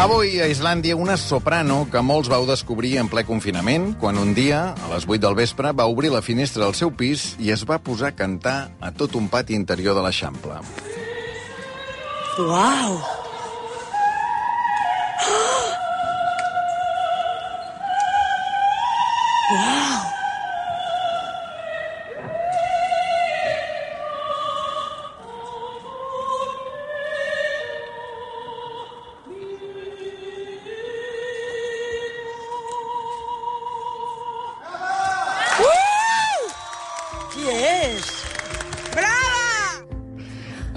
Avui 0.00 0.38
a 0.40 0.46
Islàndia 0.48 0.94
una 0.96 1.18
soprano 1.20 1.82
que 1.92 2.00
molts 2.00 2.30
vau 2.32 2.46
descobrir 2.48 2.94
en 3.02 3.10
ple 3.12 3.20
confinament 3.28 3.90
quan 4.00 4.16
un 4.16 4.30
dia, 4.32 4.62
a 4.72 4.88
les 4.94 5.04
8 5.04 5.20
del 5.26 5.36
vespre, 5.36 5.74
va 5.76 5.84
obrir 5.92 6.08
la 6.08 6.22
finestra 6.24 6.64
del 6.64 6.72
seu 6.78 6.88
pis 6.88 7.34
i 7.36 7.52
es 7.52 7.66
va 7.68 7.76
posar 7.84 8.08
a 8.08 8.16
cantar 8.16 8.70
a 8.80 8.94
tot 8.96 9.18
un 9.20 9.28
pati 9.28 9.52
interior 9.52 9.92
de 9.98 10.06
l'Eixample. 10.06 10.56
Uau! 12.40 12.96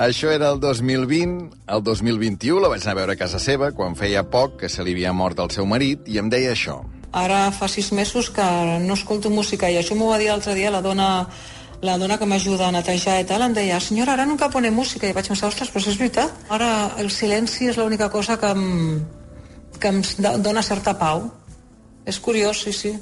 Això 0.03 0.31
era 0.33 0.49
el 0.51 0.59
2020. 0.59 1.53
El 1.75 1.83
2021 1.85 2.59
la 2.63 2.69
vaig 2.71 2.83
anar 2.83 2.95
a 2.95 2.99
veure 3.01 3.13
a 3.15 3.19
casa 3.19 3.39
seva 3.39 3.69
quan 3.77 3.95
feia 3.95 4.23
poc 4.33 4.57
que 4.63 4.69
se 4.69 4.83
li 4.83 4.91
havia 4.95 5.13
mort 5.15 5.39
el 5.39 5.51
seu 5.53 5.65
marit 5.69 6.07
i 6.11 6.17
em 6.19 6.29
deia 6.33 6.51
això. 6.55 6.79
Ara 7.13 7.45
fa 7.53 7.67
sis 7.69 7.91
mesos 7.93 8.31
que 8.33 8.45
no 8.83 8.95
escolto 8.97 9.29
música 9.29 9.69
i 9.69 9.77
això 9.79 9.95
m'ho 9.95 10.09
va 10.09 10.17
dir 10.19 10.31
l'altre 10.31 10.55
dia 10.57 10.71
la 10.73 10.81
dona 10.81 11.27
la 11.83 11.97
dona 11.99 12.17
que 12.17 12.25
m'ajuda 12.25 12.69
a 12.69 12.71
netejar 12.71 13.17
i 13.21 13.25
tal 13.27 13.41
em 13.43 13.53
deia, 13.53 13.77
senyora, 13.83 14.13
ara 14.15 14.25
nunca 14.25 14.47
pone 14.49 14.69
música. 14.71 15.03
I 15.07 15.11
vaig 15.13 15.27
pensar, 15.27 15.49
ostres, 15.51 15.67
però 15.69 15.83
és 15.91 15.97
veritat. 15.99 16.31
Ara 16.49 16.69
el 17.03 17.09
silenci 17.11 17.67
és 17.67 17.75
l'única 17.77 18.07
cosa 18.09 18.37
que 18.39 18.51
em, 18.55 19.01
que 19.79 19.91
em 19.91 19.99
do- 20.17 20.37
dona 20.45 20.63
certa 20.63 20.93
pau. 20.97 21.25
És 22.07 22.21
curiós, 22.23 22.61
sí, 22.63 22.71
sí. 22.71 22.93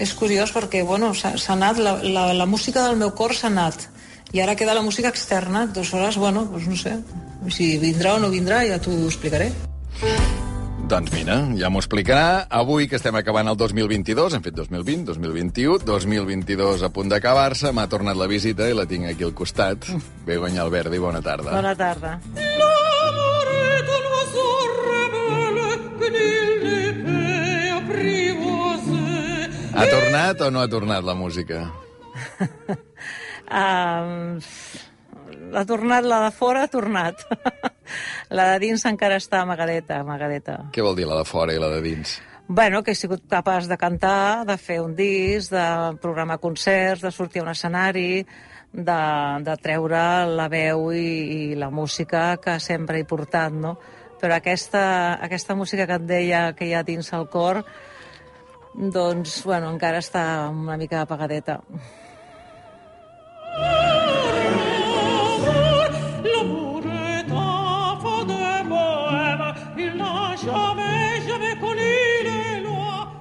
És 0.00 0.14
curiós 0.16 0.52
perquè, 0.56 0.80
bueno, 0.86 1.12
s'ha 1.12 1.34
anat, 1.52 1.76
la, 1.76 1.98
la, 2.02 2.24
la 2.32 2.46
música 2.46 2.86
del 2.86 2.96
meu 2.96 3.12
cor 3.12 3.34
s'ha 3.36 3.50
anat. 3.52 3.84
I 4.32 4.40
ara 4.40 4.56
queda 4.56 4.74
la 4.74 4.82
música 4.82 5.08
externa, 5.08 5.62
aleshores, 5.72 6.18
bueno, 6.20 6.44
doncs 6.44 6.66
no 6.68 6.76
sé. 6.76 6.98
Si 7.54 7.78
vindrà 7.80 8.16
o 8.16 8.20
no 8.20 8.28
vindrà, 8.28 8.60
ja 8.68 8.76
t'ho 8.76 8.92
explicaré. 9.06 9.48
Doncs 10.88 11.12
mira, 11.12 11.38
ja 11.56 11.70
m'ho 11.72 11.80
explicarà. 11.80 12.44
Avui 12.60 12.88
que 12.88 12.98
estem 13.00 13.16
acabant 13.16 13.48
el 13.48 13.56
2022, 13.56 14.36
hem 14.36 14.44
fet 14.44 14.56
2020, 14.56 15.06
2021, 15.08 15.84
2022 15.88 16.84
a 16.84 16.90
punt 16.92 17.08
d'acabar-se, 17.12 17.72
m'ha 17.72 17.86
tornat 17.88 18.20
la 18.20 18.28
visita 18.28 18.68
i 18.68 18.76
la 18.76 18.84
tinc 18.88 19.08
aquí 19.08 19.24
al 19.24 19.32
costat. 19.36 19.88
Begoña 20.28 20.60
Alberdi, 20.64 21.00
bona 21.00 21.24
tarda. 21.24 21.54
Bona 21.54 21.72
tarda. 21.76 22.18
Ha 29.78 29.86
tornat 29.86 30.40
o 30.42 30.50
no 30.50 30.60
ha 30.60 30.68
tornat 30.68 31.04
la 31.06 31.14
música? 31.14 31.62
Um, 33.48 34.38
ha 35.54 35.64
tornat, 35.64 36.04
la 36.04 36.22
de 36.26 36.30
fora 36.36 36.64
ha 36.64 36.70
tornat. 36.72 37.24
la 38.38 38.50
de 38.52 38.58
dins 38.66 38.84
encara 38.88 39.18
està 39.20 39.42
amagadeta, 39.42 40.02
amagadeta. 40.04 40.58
Què 40.74 40.84
vol 40.84 40.98
dir 40.98 41.08
la 41.08 41.20
de 41.20 41.28
fora 41.28 41.54
i 41.56 41.62
la 41.62 41.70
de 41.72 41.80
dins? 41.84 42.18
Bueno, 42.48 42.82
que 42.82 42.94
he 42.94 42.96
sigut 42.96 43.26
capaç 43.28 43.66
de 43.68 43.76
cantar, 43.76 44.46
de 44.48 44.56
fer 44.56 44.78
un 44.80 44.94
disc, 44.96 45.52
de 45.52 45.98
programar 46.00 46.38
concerts, 46.40 47.02
de 47.04 47.12
sortir 47.12 47.42
a 47.42 47.44
un 47.44 47.50
escenari, 47.52 48.24
de, 48.72 49.02
de 49.44 49.56
treure 49.60 50.00
la 50.28 50.48
veu 50.48 50.88
i, 50.96 51.10
i 51.52 51.58
la 51.60 51.68
música 51.68 52.38
que 52.40 52.58
sempre 52.60 53.00
he 53.00 53.08
portat, 53.08 53.52
no? 53.52 53.76
Però 54.18 54.34
aquesta, 54.34 54.82
aquesta 55.22 55.54
música 55.54 55.86
que 55.86 56.00
et 56.00 56.08
deia 56.08 56.42
que 56.56 56.66
hi 56.66 56.74
ha 56.74 56.82
dins 56.82 57.12
el 57.14 57.28
cor, 57.28 57.62
doncs, 58.74 59.42
bueno, 59.44 59.70
encara 59.72 60.00
està 60.02 60.24
una 60.48 60.76
mica 60.80 61.02
apagadeta. 61.04 61.60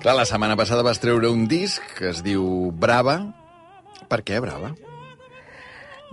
Clar, 0.07 0.15
la 0.15 0.23
setmana 0.23 0.55
passada 0.55 0.85
vas 0.87 1.01
treure 1.03 1.27
un 1.27 1.41
disc 1.51 1.83
que 1.97 2.05
es 2.07 2.21
diu 2.23 2.43
Brava. 2.79 3.17
Per 4.07 4.21
què 4.23 4.37
Brava? 4.39 4.69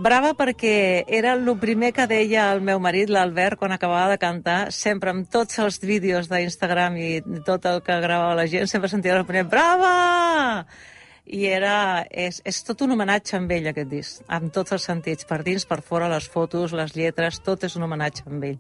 Brava 0.03 0.32
perquè 0.34 1.05
era 1.06 1.37
el 1.38 1.47
primer 1.62 1.93
que 1.94 2.09
deia 2.10 2.49
el 2.56 2.65
meu 2.66 2.82
marit, 2.82 3.06
l'Albert, 3.06 3.55
quan 3.60 3.71
acabava 3.71 4.10
de 4.10 4.19
cantar, 4.19 4.56
sempre 4.75 5.15
amb 5.15 5.31
tots 5.31 5.62
els 5.62 5.78
vídeos 5.78 6.27
d'Instagram 6.27 6.99
i 6.99 7.12
tot 7.47 7.71
el 7.71 7.78
que 7.87 8.00
gravava 8.03 8.34
la 8.34 8.49
gent, 8.50 8.66
sempre 8.66 8.91
sentia 8.91 9.15
el 9.15 9.28
primer 9.31 9.47
Brava! 9.55 10.66
I 11.31 11.47
era, 11.55 12.03
és, 12.11 12.43
és 12.43 12.62
tot 12.66 12.82
un 12.82 12.99
homenatge 12.99 13.38
amb 13.38 13.55
ell, 13.55 13.71
aquest 13.71 13.94
disc, 13.94 14.26
amb 14.26 14.50
tots 14.59 14.75
els 14.75 14.91
sentits, 14.91 15.22
per 15.22 15.44
dins, 15.47 15.71
per 15.71 15.84
fora, 15.87 16.11
les 16.11 16.26
fotos, 16.26 16.75
les 16.75 16.99
lletres, 16.99 17.38
tot 17.47 17.62
és 17.71 17.78
un 17.78 17.87
homenatge 17.87 18.26
amb 18.26 18.50
ell. 18.50 18.59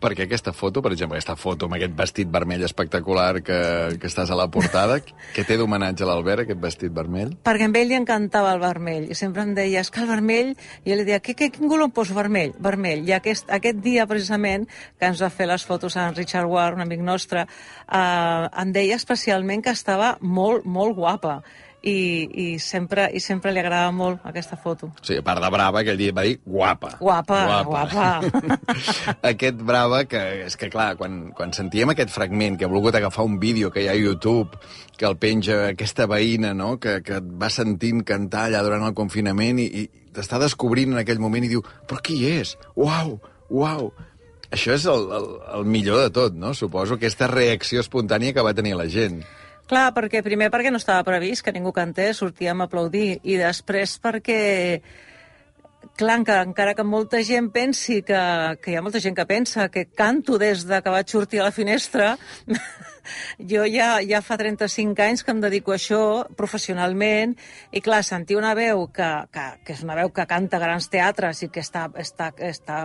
Perquè 0.00 0.26
aquesta 0.26 0.52
foto, 0.56 0.82
per 0.84 0.92
exemple, 0.94 1.16
aquesta 1.16 1.36
foto 1.38 1.66
amb 1.68 1.76
aquest 1.76 1.94
vestit 1.98 2.30
vermell 2.32 2.64
espectacular 2.66 3.42
que, 3.46 3.58
que 4.00 4.10
estàs 4.10 4.30
a 4.32 4.38
la 4.38 4.48
portada, 4.52 4.98
què 5.34 5.44
té 5.46 5.58
d'homenatge 5.60 6.04
a 6.04 6.08
l'Albert, 6.10 6.44
aquest 6.44 6.60
vestit 6.62 6.94
vermell? 6.96 7.34
Perquè 7.46 7.68
amb 7.68 7.78
ell 7.80 7.90
li 7.92 7.98
encantava 7.98 8.54
el 8.56 8.62
vermell, 8.62 9.10
i 9.10 9.18
sempre 9.18 9.44
em 9.46 9.54
deia, 9.56 9.84
és 9.84 9.92
que 9.92 10.02
el 10.04 10.10
vermell... 10.10 10.54
I 10.86 10.92
jo 10.92 10.98
li 10.98 11.06
deia, 11.08 11.20
què, 11.24 11.34
què, 11.38 11.50
quin 11.54 11.70
color 11.70 11.92
poso 11.94 12.14
vermell? 12.16 12.54
Vermell. 12.62 13.04
I 13.08 13.16
aquest, 13.16 13.50
aquest 13.52 13.78
dia, 13.84 14.06
precisament, 14.10 14.66
que 14.98 15.10
ens 15.10 15.22
va 15.22 15.30
fer 15.32 15.48
les 15.50 15.64
fotos 15.66 15.96
en 16.00 16.16
Richard 16.16 16.50
Ward, 16.50 16.78
un 16.78 16.86
amic 16.86 17.04
nostre, 17.04 17.46
eh, 17.46 18.48
em 18.62 18.74
deia 18.74 18.98
especialment 18.98 19.64
que 19.64 19.74
estava 19.74 20.16
molt, 20.20 20.66
molt 20.66 20.96
guapa. 20.98 21.40
I, 21.86 21.98
i, 22.26 22.46
sempre, 22.58 23.04
I 23.14 23.20
sempre 23.22 23.52
li 23.54 23.60
agradava 23.62 23.92
molt 23.94 24.24
aquesta 24.26 24.56
foto. 24.58 24.88
Sigui, 25.06 25.20
a 25.22 25.26
part 25.26 25.38
de 25.44 25.50
brava, 25.54 25.84
aquell 25.84 26.00
dia 26.00 26.14
va 26.16 26.24
dir 26.26 26.40
guapa. 26.42 26.96
Guapa, 26.98 27.38
guapa. 27.68 28.06
aquest 29.30 29.60
brava, 29.62 30.02
que 30.10 30.22
és 30.48 30.58
que 30.58 30.70
clar, 30.72 30.96
quan, 30.98 31.28
quan 31.36 31.54
sentíem 31.54 31.94
aquest 31.94 32.10
fragment, 32.10 32.58
que 32.58 32.66
ha 32.66 32.72
volgut 32.72 32.98
agafar 32.98 33.28
un 33.28 33.38
vídeo 33.38 33.70
que 33.70 33.84
hi 33.84 33.86
ha 33.86 33.94
a 33.94 34.00
YouTube, 34.00 34.58
que 34.98 35.06
el 35.06 35.14
penja 35.22 35.60
aquesta 35.68 36.08
veïna, 36.10 36.50
no?, 36.58 36.74
que, 36.82 36.98
que 37.06 37.20
et 37.20 37.30
va 37.38 37.52
sentint 37.54 38.02
cantar 38.08 38.48
allà 38.48 38.64
durant 38.66 38.88
el 38.88 38.96
confinament 38.98 39.62
i, 39.62 39.70
i 39.84 40.10
t'està 40.16 40.42
descobrint 40.42 40.96
en 40.96 41.04
aquell 41.04 41.22
moment 41.22 41.46
i 41.46 41.54
diu, 41.54 41.62
però 41.86 42.02
qui 42.02 42.18
és? 42.32 42.56
Uau, 42.74 43.18
uau. 43.46 43.90
Això 44.50 44.74
és 44.74 44.86
el, 44.90 45.10
el, 45.12 45.26
el 45.58 45.66
millor 45.68 46.02
de 46.02 46.12
tot, 46.14 46.34
no? 46.38 46.54
Suposo, 46.54 46.96
aquesta 46.96 47.28
reacció 47.30 47.82
espontània 47.82 48.34
que 48.34 48.44
va 48.46 48.54
tenir 48.56 48.76
la 48.78 48.86
gent. 48.90 49.20
Clar, 49.66 49.90
perquè 49.96 50.22
primer 50.22 50.46
perquè 50.54 50.70
no 50.70 50.78
estava 50.78 51.02
previst 51.06 51.42
que 51.42 51.52
ningú 51.54 51.72
cantés, 51.74 52.20
sortíem 52.22 52.60
a 52.62 52.68
aplaudir, 52.70 53.18
i 53.26 53.34
després 53.40 53.96
perquè 54.02 54.40
clar, 55.96 56.22
que 56.24 56.36
encara 56.44 56.74
que 56.74 56.84
molta 56.84 57.22
gent 57.24 57.48
pensi 57.50 58.02
que, 58.06 58.20
que 58.62 58.70
hi 58.70 58.76
ha 58.76 58.84
molta 58.84 59.00
gent 59.02 59.16
que 59.16 59.26
pensa 59.26 59.68
que 59.72 59.86
canto 59.86 60.38
des 60.38 60.66
de 60.68 60.80
que 60.82 60.92
vaig 60.92 61.10
sortir 61.10 61.40
a 61.40 61.48
la 61.48 61.54
finestra, 61.56 62.14
jo 63.52 63.66
ja, 63.70 63.98
ja 64.06 64.22
fa 64.22 64.38
35 64.38 65.02
anys 65.02 65.24
que 65.24 65.34
em 65.34 65.42
dedico 65.42 65.74
a 65.74 65.80
això 65.80 66.00
professionalment 66.38 67.36
i 67.72 67.82
clar, 67.82 68.02
sentir 68.06 68.38
una 68.38 68.54
veu 68.54 68.86
que, 68.94 69.10
que, 69.32 69.46
que 69.66 69.76
és 69.76 69.84
una 69.86 69.98
veu 69.98 70.14
que 70.14 70.26
canta 70.30 70.62
grans 70.62 70.90
teatres 70.92 71.42
i 71.42 71.50
que 71.50 71.64
està, 71.64 71.88
està, 71.98 72.32
està 72.38 72.84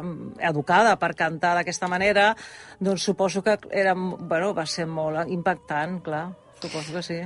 educada 0.49 0.95
per 1.01 1.13
cantar 1.19 1.55
d'aquesta 1.57 1.89
manera, 1.91 2.31
doncs 2.79 3.05
suposo 3.05 3.43
que 3.45 3.57
era, 3.69 3.93
bueno, 3.93 4.55
va 4.57 4.65
ser 4.65 4.87
molt 4.89 5.27
impactant, 5.29 5.99
clar, 6.05 6.29
suposo 6.61 6.93
que 6.93 7.03
sí. 7.03 7.21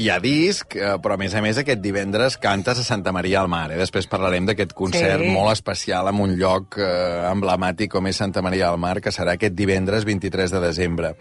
Hi 0.00 0.06
ha 0.08 0.20
disc, 0.22 0.76
però 1.02 1.16
a 1.16 1.18
més 1.20 1.34
a 1.34 1.40
més 1.42 1.58
aquest 1.60 1.80
divendres 1.82 2.36
cantes 2.40 2.78
a 2.78 2.84
Santa 2.86 3.10
Maria 3.12 3.40
al 3.42 3.48
Mar. 3.52 3.66
Eh? 3.74 3.76
Després 3.80 4.06
parlarem 4.08 4.46
d'aquest 4.46 4.72
concert 4.72 5.20
Sí. 5.24 5.32
molt 5.34 5.50
especial 5.52 6.08
en 6.08 6.20
un 6.22 6.36
lloc 6.38 6.78
eh, 6.78 6.84
emblemàtic 7.32 7.90
com 7.90 8.06
és 8.06 8.16
Santa 8.16 8.40
Maria 8.40 8.68
al 8.70 8.78
Mar, 8.78 9.00
que 9.02 9.10
serà 9.12 9.34
aquest 9.34 9.54
divendres 9.58 10.06
23 10.06 10.54
de 10.54 10.60
desembre. 10.62 11.14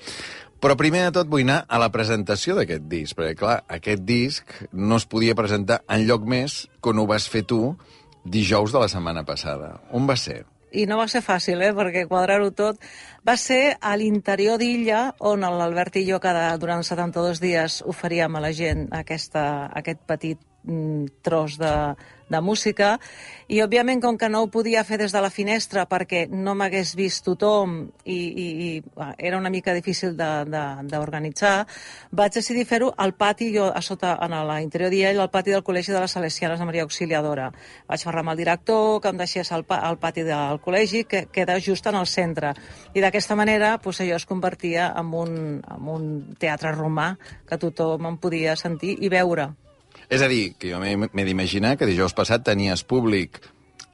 Però 0.61 0.75
primer 0.77 1.05
de 1.07 1.11
tot 1.15 1.27
vull 1.31 1.41
anar 1.47 1.65
a 1.67 1.79
la 1.79 1.89
presentació 1.89 2.53
d'aquest 2.55 2.83
disc, 2.91 3.15
perquè 3.17 3.35
clar, 3.39 3.63
aquest 3.67 4.01
disc 4.03 4.45
no 4.71 4.97
es 4.99 5.05
podia 5.07 5.35
presentar 5.35 5.81
en 5.87 6.05
lloc 6.05 6.23
més 6.27 6.67
que 6.81 6.89
on 6.93 6.99
ho 6.99 7.07
vas 7.07 7.27
fer 7.31 7.43
tu 7.47 7.75
dijous 8.23 8.71
de 8.71 8.79
la 8.79 8.89
setmana 8.91 9.23
passada. 9.25 9.79
On 9.91 10.05
va 10.07 10.15
ser? 10.19 10.43
I 10.71 10.85
no 10.89 10.97
va 10.99 11.07
ser 11.11 11.21
fàcil, 11.25 11.61
eh, 11.61 11.73
perquè 11.75 12.05
quadrar-ho 12.07 12.51
tot. 12.51 12.81
Va 13.25 13.35
ser 13.37 13.77
a 13.81 13.95
l'interior 13.97 14.59
d'Illa 14.61 15.13
on 15.19 15.45
l'Albert 15.45 15.99
i 16.01 16.05
jo 16.09 16.19
cada, 16.23 16.51
durant 16.57 16.83
72 16.83 17.41
dies 17.43 17.81
oferíem 17.85 18.35
a 18.35 18.43
la 18.43 18.53
gent 18.53 18.87
aquesta, 18.95 19.43
aquest 19.73 20.05
petit 20.07 20.48
tros 21.21 21.57
de, 21.57 21.73
de 22.29 22.39
música 22.41 22.97
i, 23.49 23.59
òbviament, 23.63 24.01
com 24.03 24.17
que 24.21 24.29
no 24.29 24.43
ho 24.43 24.49
podia 24.53 24.83
fer 24.85 24.99
des 25.01 25.13
de 25.15 25.21
la 25.23 25.31
finestra 25.33 25.85
perquè 25.89 26.27
no 26.29 26.53
m'hagués 26.55 26.93
vist 26.95 27.25
tothom 27.25 27.79
i, 28.05 28.15
i, 28.15 28.47
i 28.67 28.69
era 29.17 29.39
una 29.39 29.49
mica 29.49 29.73
difícil 29.73 30.13
d'organitzar, 30.15 31.65
vaig 32.11 32.35
decidir 32.37 32.67
fer-ho 32.69 32.91
al 32.97 33.15
pati, 33.17 33.49
jo 33.55 33.69
a 33.73 33.81
sota, 33.81 34.15
en 34.21 34.35
l'interior 34.51 34.93
d'Iell, 34.93 35.19
al 35.19 35.31
pati 35.33 35.55
del 35.55 35.65
Col·legi 35.65 35.95
de 35.95 36.03
les 36.03 36.13
Salesianes 36.13 36.61
de 36.61 36.67
Maria 36.69 36.85
Auxiliadora. 36.85 37.49
Vaig 37.89 38.05
parlar 38.05 38.23
amb 38.25 38.33
el 38.35 38.43
director, 38.43 38.99
que 39.01 39.09
em 39.09 39.17
deixés 39.17 39.51
al, 39.51 39.65
al 39.79 39.97
pati 39.97 40.25
del 40.27 40.61
col·legi, 40.61 41.05
que 41.09 41.25
queda 41.33 41.57
just 41.59 41.87
en 41.89 41.97
el 41.97 42.07
centre. 42.07 42.53
I 42.93 43.01
d'aquesta 43.01 43.37
manera 43.39 43.77
doncs, 43.81 44.03
allò 44.03 44.19
es 44.19 44.27
convertia 44.29 44.91
en 44.99 45.13
un, 45.17 45.33
en 45.65 45.89
un 45.89 46.05
teatre 46.39 46.75
romà 46.77 47.15
que 47.49 47.57
tothom 47.57 48.05
em 48.11 48.21
podia 48.21 48.55
sentir 48.59 48.95
i 49.01 49.09
veure. 49.09 49.49
És 50.09 50.23
a 50.25 50.27
dir, 50.27 50.55
que 50.57 50.71
jo 50.71 50.79
m'he 50.81 51.25
d'imaginar 51.27 51.75
que 51.77 51.87
dijous 51.89 52.15
passat 52.17 52.41
tenies 52.47 52.81
públic 52.81 53.37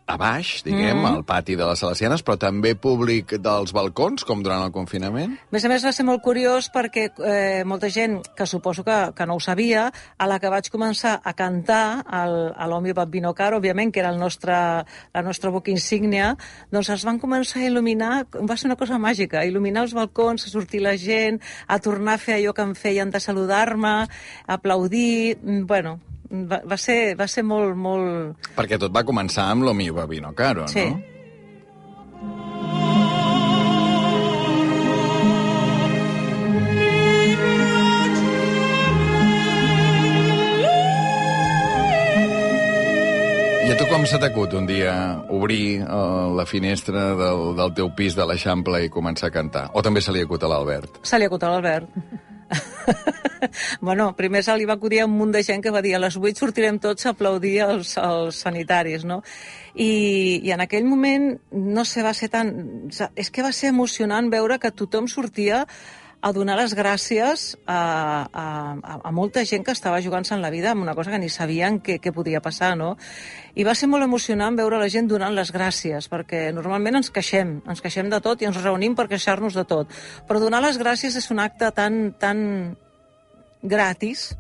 a 0.06 0.18
baix, 0.18 0.62
diguem, 0.63 0.98
mm 0.98 1.04
-hmm. 1.04 1.16
al 1.16 1.24
pati 1.24 1.56
de 1.56 1.66
les 1.66 1.80
Salesianes, 1.80 2.24
però 2.24 2.38
també 2.38 2.75
públic 2.75 3.38
dels 3.42 3.72
balcons, 3.74 4.24
com 4.24 4.44
durant 4.44 4.63
el 4.63 4.72
confinament? 4.72 5.31
A 5.34 5.52
més 5.52 5.66
a 5.66 5.68
més, 5.68 5.86
va 5.86 5.92
ser 5.92 6.06
molt 6.06 6.22
curiós 6.22 6.69
perquè 6.72 7.10
eh, 7.25 7.63
molta 7.66 7.90
gent, 7.90 8.22
que 8.36 8.46
suposo 8.46 8.84
que, 8.84 9.13
que 9.16 9.25
no 9.25 9.36
ho 9.36 9.40
sabia, 9.40 9.92
a 10.18 10.28
la 10.28 10.40
que 10.40 10.50
vaig 10.50 10.69
començar 10.69 11.22
a 11.24 11.34
cantar 11.34 12.06
el, 12.06 12.54
a 12.56 12.68
l'Omi 12.68 12.94
Bambino 12.94 13.34
Caro, 13.34 13.57
òbviament, 13.57 13.92
que 13.92 14.00
era 14.00 14.10
el 14.10 14.19
nostre, 14.19 14.54
la 15.13 15.22
nostra 15.24 15.50
boca 15.50 15.72
insígnia, 15.72 16.38
doncs 16.72 16.90
es 16.90 17.04
van 17.04 17.19
començar 17.19 17.62
a 17.62 17.66
il·luminar, 17.66 18.28
va 18.50 18.57
ser 18.57 18.68
una 18.68 18.75
cosa 18.75 19.00
màgica, 19.00 19.44
il·luminar 19.44 19.81
els 19.81 19.94
balcons, 19.94 20.46
a 20.46 20.50
sortir 20.50 20.81
la 20.81 20.98
gent, 20.98 21.42
a 21.68 21.80
tornar 21.80 22.13
a 22.13 22.18
fer 22.18 22.36
allò 22.36 22.54
que 22.54 22.62
em 22.62 22.75
feien 22.75 23.10
de 23.10 23.19
saludar-me, 23.19 24.07
aplaudir, 24.46 25.38
mm, 25.42 25.66
bueno, 25.66 26.00
va, 26.50 26.62
va, 26.68 26.78
ser, 26.78 27.16
va 27.20 27.28
ser 27.32 27.46
molt, 27.48 27.76
molt... 27.80 28.48
Perquè 28.56 28.80
tot 28.82 28.94
va 28.96 29.06
començar 29.08 29.50
amb 29.52 29.68
lo 29.68 29.74
mio 29.74 29.96
Babino 29.98 30.34
Caro, 30.38 30.68
sí. 30.72 30.86
no? 30.90 31.04
I 43.66 43.72
a 43.74 43.78
tu 43.80 43.88
com 43.90 44.04
s'ha 44.06 44.20
t'acut 44.22 44.54
un 44.54 44.68
dia 44.70 44.92
obrir 45.34 45.80
uh, 45.81 46.30
la 46.38 46.46
finestra 46.46 47.08
del, 47.18 47.48
del 47.58 47.74
teu 47.80 47.90
pis 47.98 48.14
de 48.14 48.28
l'Eixample 48.30 48.84
i 48.86 48.94
començar 48.94 49.31
a 49.31 49.34
cantar? 49.34 49.64
O 49.74 49.81
també 49.81 50.06
se 50.06 50.14
li 50.14 50.22
acut 50.22 50.46
a 50.46 50.52
l'Albert? 50.52 51.02
Se 51.02 51.18
li 51.18 51.26
acut 51.26 51.42
a 51.42 51.50
l'Albert. 51.56 52.35
bueno, 53.81 54.15
primer 54.15 54.44
se 54.44 54.56
li 54.57 54.65
va 54.65 54.75
acudir 54.77 55.03
un 55.06 55.15
munt 55.18 55.33
de 55.33 55.44
gent 55.44 55.63
que 55.63 55.74
va 55.74 55.81
dir 55.86 55.95
a 55.95 56.01
les 56.03 56.18
8 56.18 56.39
sortirem 56.39 56.80
tots 56.80 57.06
a 57.06 57.13
aplaudir 57.15 57.57
els, 57.65 57.95
els 58.01 58.42
sanitaris, 58.45 59.06
no? 59.06 59.21
I, 59.74 60.42
I 60.44 60.53
en 60.56 60.63
aquell 60.65 60.86
moment, 60.88 61.33
no 61.51 61.86
sé, 61.86 62.03
va 62.06 62.13
ser 62.13 62.30
tan... 62.33 62.53
És 63.15 63.31
que 63.31 63.44
va 63.45 63.51
ser 63.51 63.74
emocionant 63.74 64.30
veure 64.31 64.59
que 64.59 64.71
tothom 64.71 65.09
sortia 65.12 65.65
a 66.25 66.31
donar 66.33 66.56
les 66.57 66.74
gràcies 66.74 67.51
a, 67.69 68.25
a, 68.25 68.45
a 68.98 69.12
molta 69.13 69.44
gent 69.45 69.62
que 69.66 69.75
estava 69.75 70.00
jugant-se 70.01 70.33
en 70.33 70.42
la 70.42 70.50
vida 70.50 70.72
amb 70.72 70.81
una 70.81 70.95
cosa 70.98 71.12
que 71.13 71.19
ni 71.22 71.27
sabien 71.30 71.77
què, 71.86 72.00
què 72.01 72.10
podia 72.16 72.42
passar, 72.42 72.72
no? 72.80 72.95
I 73.54 73.62
va 73.68 73.75
ser 73.77 73.86
molt 73.92 74.07
emocionant 74.07 74.57
veure 74.57 74.80
la 74.81 74.88
gent 74.89 75.06
donant 75.12 75.36
les 75.38 75.51
gràcies, 75.54 76.07
perquè 76.10 76.48
normalment 76.56 76.98
ens 76.98 77.12
queixem, 77.13 77.60
ens 77.69 77.83
queixem 77.83 78.10
de 78.10 78.19
tot 78.25 78.42
i 78.42 78.50
ens 78.50 78.57
reunim 78.57 78.95
per 78.98 79.06
queixar-nos 79.12 79.54
de 79.54 79.66
tot. 79.69 79.94
Però 80.25 80.42
donar 80.42 80.63
les 80.66 80.80
gràcies 80.81 81.13
és 81.22 81.30
un 81.30 81.44
acte 81.44 81.69
tan, 81.77 82.00
tan 82.18 82.42
gratis, 83.62 84.31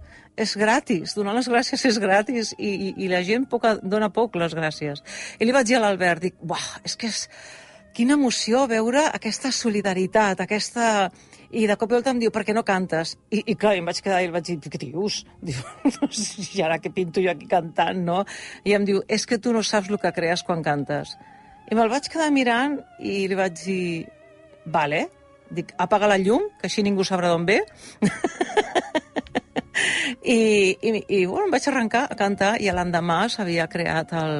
és 0.41 0.55
gratis, 0.57 1.13
donar 1.13 1.37
les 1.37 1.51
gràcies 1.53 1.85
és 1.85 2.01
gratis 2.01 2.55
i, 2.57 2.71
i, 2.71 2.89
i 3.05 3.11
la 3.13 3.21
gent 3.29 3.45
poc, 3.51 3.69
dona 3.85 4.09
poc 4.09 4.41
les 4.41 4.57
gràcies. 4.57 5.05
I 5.37 5.45
li 5.45 5.53
vaig 5.53 5.69
dir 5.69 5.77
a 5.77 5.83
l'Albert, 5.85 6.25
dic, 6.25 6.41
uah, 6.41 6.65
és 6.81 6.97
que 6.97 7.13
és... 7.13 7.27
Quina 7.95 8.17
emoció 8.17 8.65
veure 8.67 9.05
aquesta 9.07 9.53
solidaritat, 9.55 10.41
aquesta 10.43 11.13
i 11.51 11.65
de 11.69 11.75
cop 11.77 11.91
i 11.91 11.97
volta 11.97 12.13
em 12.13 12.21
diu, 12.21 12.31
per 12.33 12.43
què 12.47 12.55
no 12.55 12.63
cantes? 12.67 13.15
I, 13.29 13.43
i 13.53 13.55
clar, 13.59 13.75
em 13.77 13.85
vaig 13.85 14.01
quedar 14.03 14.21
i 14.23 14.29
el 14.29 14.33
vaig 14.35 14.47
dir, 14.49 14.57
què 14.71 14.81
dius? 14.81 15.21
Diu, 15.45 15.59
i 16.55 16.63
ara 16.65 16.79
què 16.81 16.91
pinto 16.93 17.23
jo 17.23 17.31
aquí 17.33 17.49
cantant, 17.51 18.01
no? 18.07 18.23
I 18.65 18.75
em 18.77 18.85
diu, 18.87 19.03
és 19.07 19.25
que 19.29 19.39
tu 19.41 19.53
no 19.53 19.63
saps 19.63 19.91
el 19.91 20.01
que 20.01 20.13
crees 20.15 20.43
quan 20.47 20.63
cantes. 20.65 21.15
I 21.69 21.77
me'l 21.77 21.91
vaig 21.91 22.09
quedar 22.11 22.31
mirant 22.33 22.79
i 22.99 23.25
li 23.29 23.37
vaig 23.37 23.57
dir, 23.61 24.05
vale, 24.65 25.05
dic, 25.49 25.73
apaga 25.81 26.09
la 26.09 26.17
llum, 26.21 26.49
que 26.59 26.69
així 26.69 26.83
ningú 26.85 27.05
sabrà 27.05 27.31
d'on 27.33 27.45
ve. 27.47 27.61
I, 30.25 30.39
i, 30.81 30.91
i 31.07 31.25
bueno, 31.25 31.45
em 31.45 31.53
vaig 31.53 31.67
arrencar 31.69 32.05
a 32.09 32.17
cantar 32.17 32.55
i 32.63 32.71
l'endemà 32.73 33.25
s'havia 33.29 33.67
creat 33.71 34.13
el... 34.17 34.35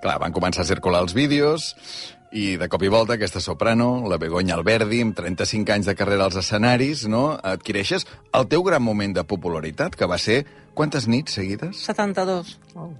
Clar, 0.00 0.16
van 0.22 0.32
començar 0.32 0.62
a 0.62 0.68
circular 0.68 1.02
els 1.04 1.14
vídeos, 1.16 1.74
i 2.32 2.56
de 2.56 2.68
cop 2.70 2.82
i 2.86 2.90
volta 2.92 3.16
aquesta 3.16 3.40
soprano, 3.42 4.06
la 4.08 4.18
Begoña 4.22 4.54
Alberdi, 4.54 5.00
amb 5.02 5.16
35 5.18 5.74
anys 5.74 5.90
de 5.90 5.96
carrera 5.98 6.28
als 6.28 6.38
escenaris, 6.38 7.06
no? 7.10 7.24
adquireixes 7.34 8.06
el 8.38 8.46
teu 8.50 8.62
gran 8.66 8.82
moment 8.82 9.16
de 9.16 9.24
popularitat, 9.26 9.96
que 9.98 10.06
va 10.06 10.18
ser 10.18 10.44
quantes 10.74 11.08
nits 11.10 11.34
seguides? 11.40 11.82
72. 11.90 12.56
Oh. 12.74 12.92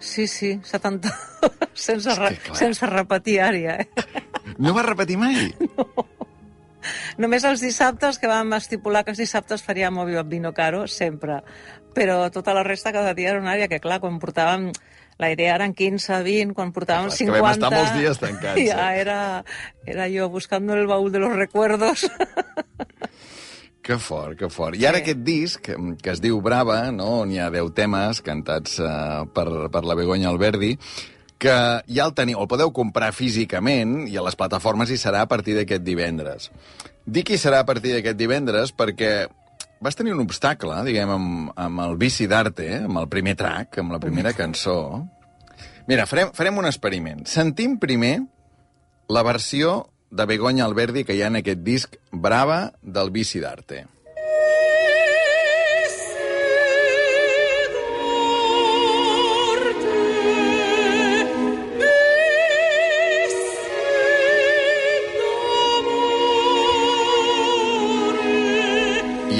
Sí, 0.00 0.26
sí, 0.26 0.56
72. 0.64 1.12
sense, 1.86 2.16
re, 2.16 2.32
sense 2.58 2.88
repetir 2.88 3.38
àrea, 3.44 3.76
eh? 3.84 4.56
No 4.58 4.72
va 4.74 4.88
repetir 4.88 5.20
mai? 5.20 5.52
No. 5.76 6.08
Només 7.22 7.44
els 7.46 7.60
dissabtes, 7.62 8.16
que 8.18 8.26
vam 8.26 8.56
estipular 8.56 9.04
que 9.06 9.12
els 9.12 9.20
dissabtes 9.22 9.62
faríem 9.62 9.94
Movi 9.94 10.16
Vino 10.26 10.50
Caro, 10.52 10.88
sempre. 10.90 11.36
Però 11.94 12.16
tota 12.34 12.54
la 12.56 12.64
resta 12.66 12.90
cada 12.90 13.12
dia 13.14 13.30
era 13.30 13.38
una 13.38 13.52
àrea 13.52 13.68
que, 13.70 13.78
clar, 13.78 14.00
quan 14.02 14.18
portàvem 14.18 14.72
la 15.18 15.30
idea 15.32 15.54
eren 15.56 15.74
15, 15.74 16.22
20, 16.24 16.54
quan 16.56 16.72
portàvem 16.72 17.10
Clar, 17.10 17.18
50... 17.18 17.36
Que 17.36 17.44
vam 17.44 17.56
estar 17.56 17.72
molts 17.74 17.96
dies 17.98 18.22
tancats. 18.22 18.62
Ja 18.70 18.92
eh? 18.92 19.00
era, 19.02 19.18
era 19.86 20.08
jo 20.12 20.28
buscando 20.32 20.74
el 20.74 20.86
baúl 20.86 21.12
de 21.12 21.24
los 21.24 21.34
recuerdos. 21.36 22.08
Que 23.82 23.96
fort, 23.98 24.38
que 24.38 24.46
fort. 24.46 24.76
I 24.78 24.84
ara 24.86 25.00
sí. 25.00 25.02
aquest 25.02 25.22
disc, 25.26 25.66
que 25.66 26.10
es 26.12 26.20
diu 26.22 26.36
Brava, 26.38 26.92
no? 26.94 27.24
on 27.24 27.32
hi 27.34 27.40
ha 27.42 27.48
10 27.50 27.72
temes 27.74 28.20
cantats 28.22 28.76
uh, 28.78 29.24
per, 29.34 29.48
per 29.74 29.82
la 29.82 29.96
Begoña 29.98 30.28
Alberdi, 30.30 30.76
que 31.42 31.54
ja 31.90 32.06
el 32.06 32.14
teniu, 32.14 32.38
el 32.38 32.46
podeu 32.46 32.70
comprar 32.70 33.10
físicament 33.10 34.04
i 34.06 34.14
a 34.14 34.22
les 34.22 34.38
plataformes 34.38 34.92
hi 34.94 35.00
serà 35.02 35.24
a 35.26 35.30
partir 35.30 35.56
d'aquest 35.58 35.82
divendres. 35.82 36.52
Dic 37.02 37.34
hi 37.34 37.40
serà 37.42 37.64
a 37.64 37.66
partir 37.66 37.96
d'aquest 37.96 38.20
divendres 38.20 38.70
perquè 38.70 39.26
vas 39.82 39.98
tenir 39.98 40.14
un 40.14 40.22
obstacle, 40.22 40.76
diguem, 40.86 41.10
amb, 41.10 41.50
amb 41.58 41.82
el 41.84 41.96
bici 41.98 42.28
d'arte, 42.30 42.68
eh? 42.76 42.82
amb 42.86 43.02
el 43.02 43.08
primer 43.10 43.34
track, 43.38 43.80
amb 43.82 43.94
la 43.94 44.00
primera 44.02 44.32
cançó. 44.36 44.76
Mira, 45.90 46.06
farem, 46.06 46.30
farem 46.36 46.60
un 46.62 46.68
experiment. 46.70 47.24
Sentim 47.26 47.74
primer 47.82 48.20
la 49.10 49.24
versió 49.26 49.80
de 50.12 50.26
Begoña 50.28 50.64
Alberdi 50.68 51.02
que 51.08 51.16
hi 51.16 51.24
ha 51.24 51.32
en 51.32 51.40
aquest 51.40 51.64
disc 51.66 51.98
Brava 52.12 52.60
del 52.82 53.10
bici 53.10 53.42
d'arte. 53.42 53.86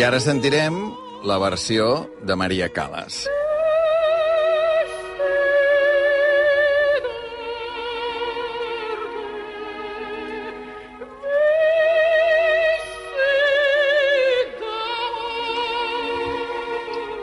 I 0.03 0.05
ara 0.05 0.19
sentirem 0.19 0.75
la 1.23 1.37
versió 1.39 1.85
de 2.27 2.35
Maria 2.35 2.67
Calas. 2.75 3.21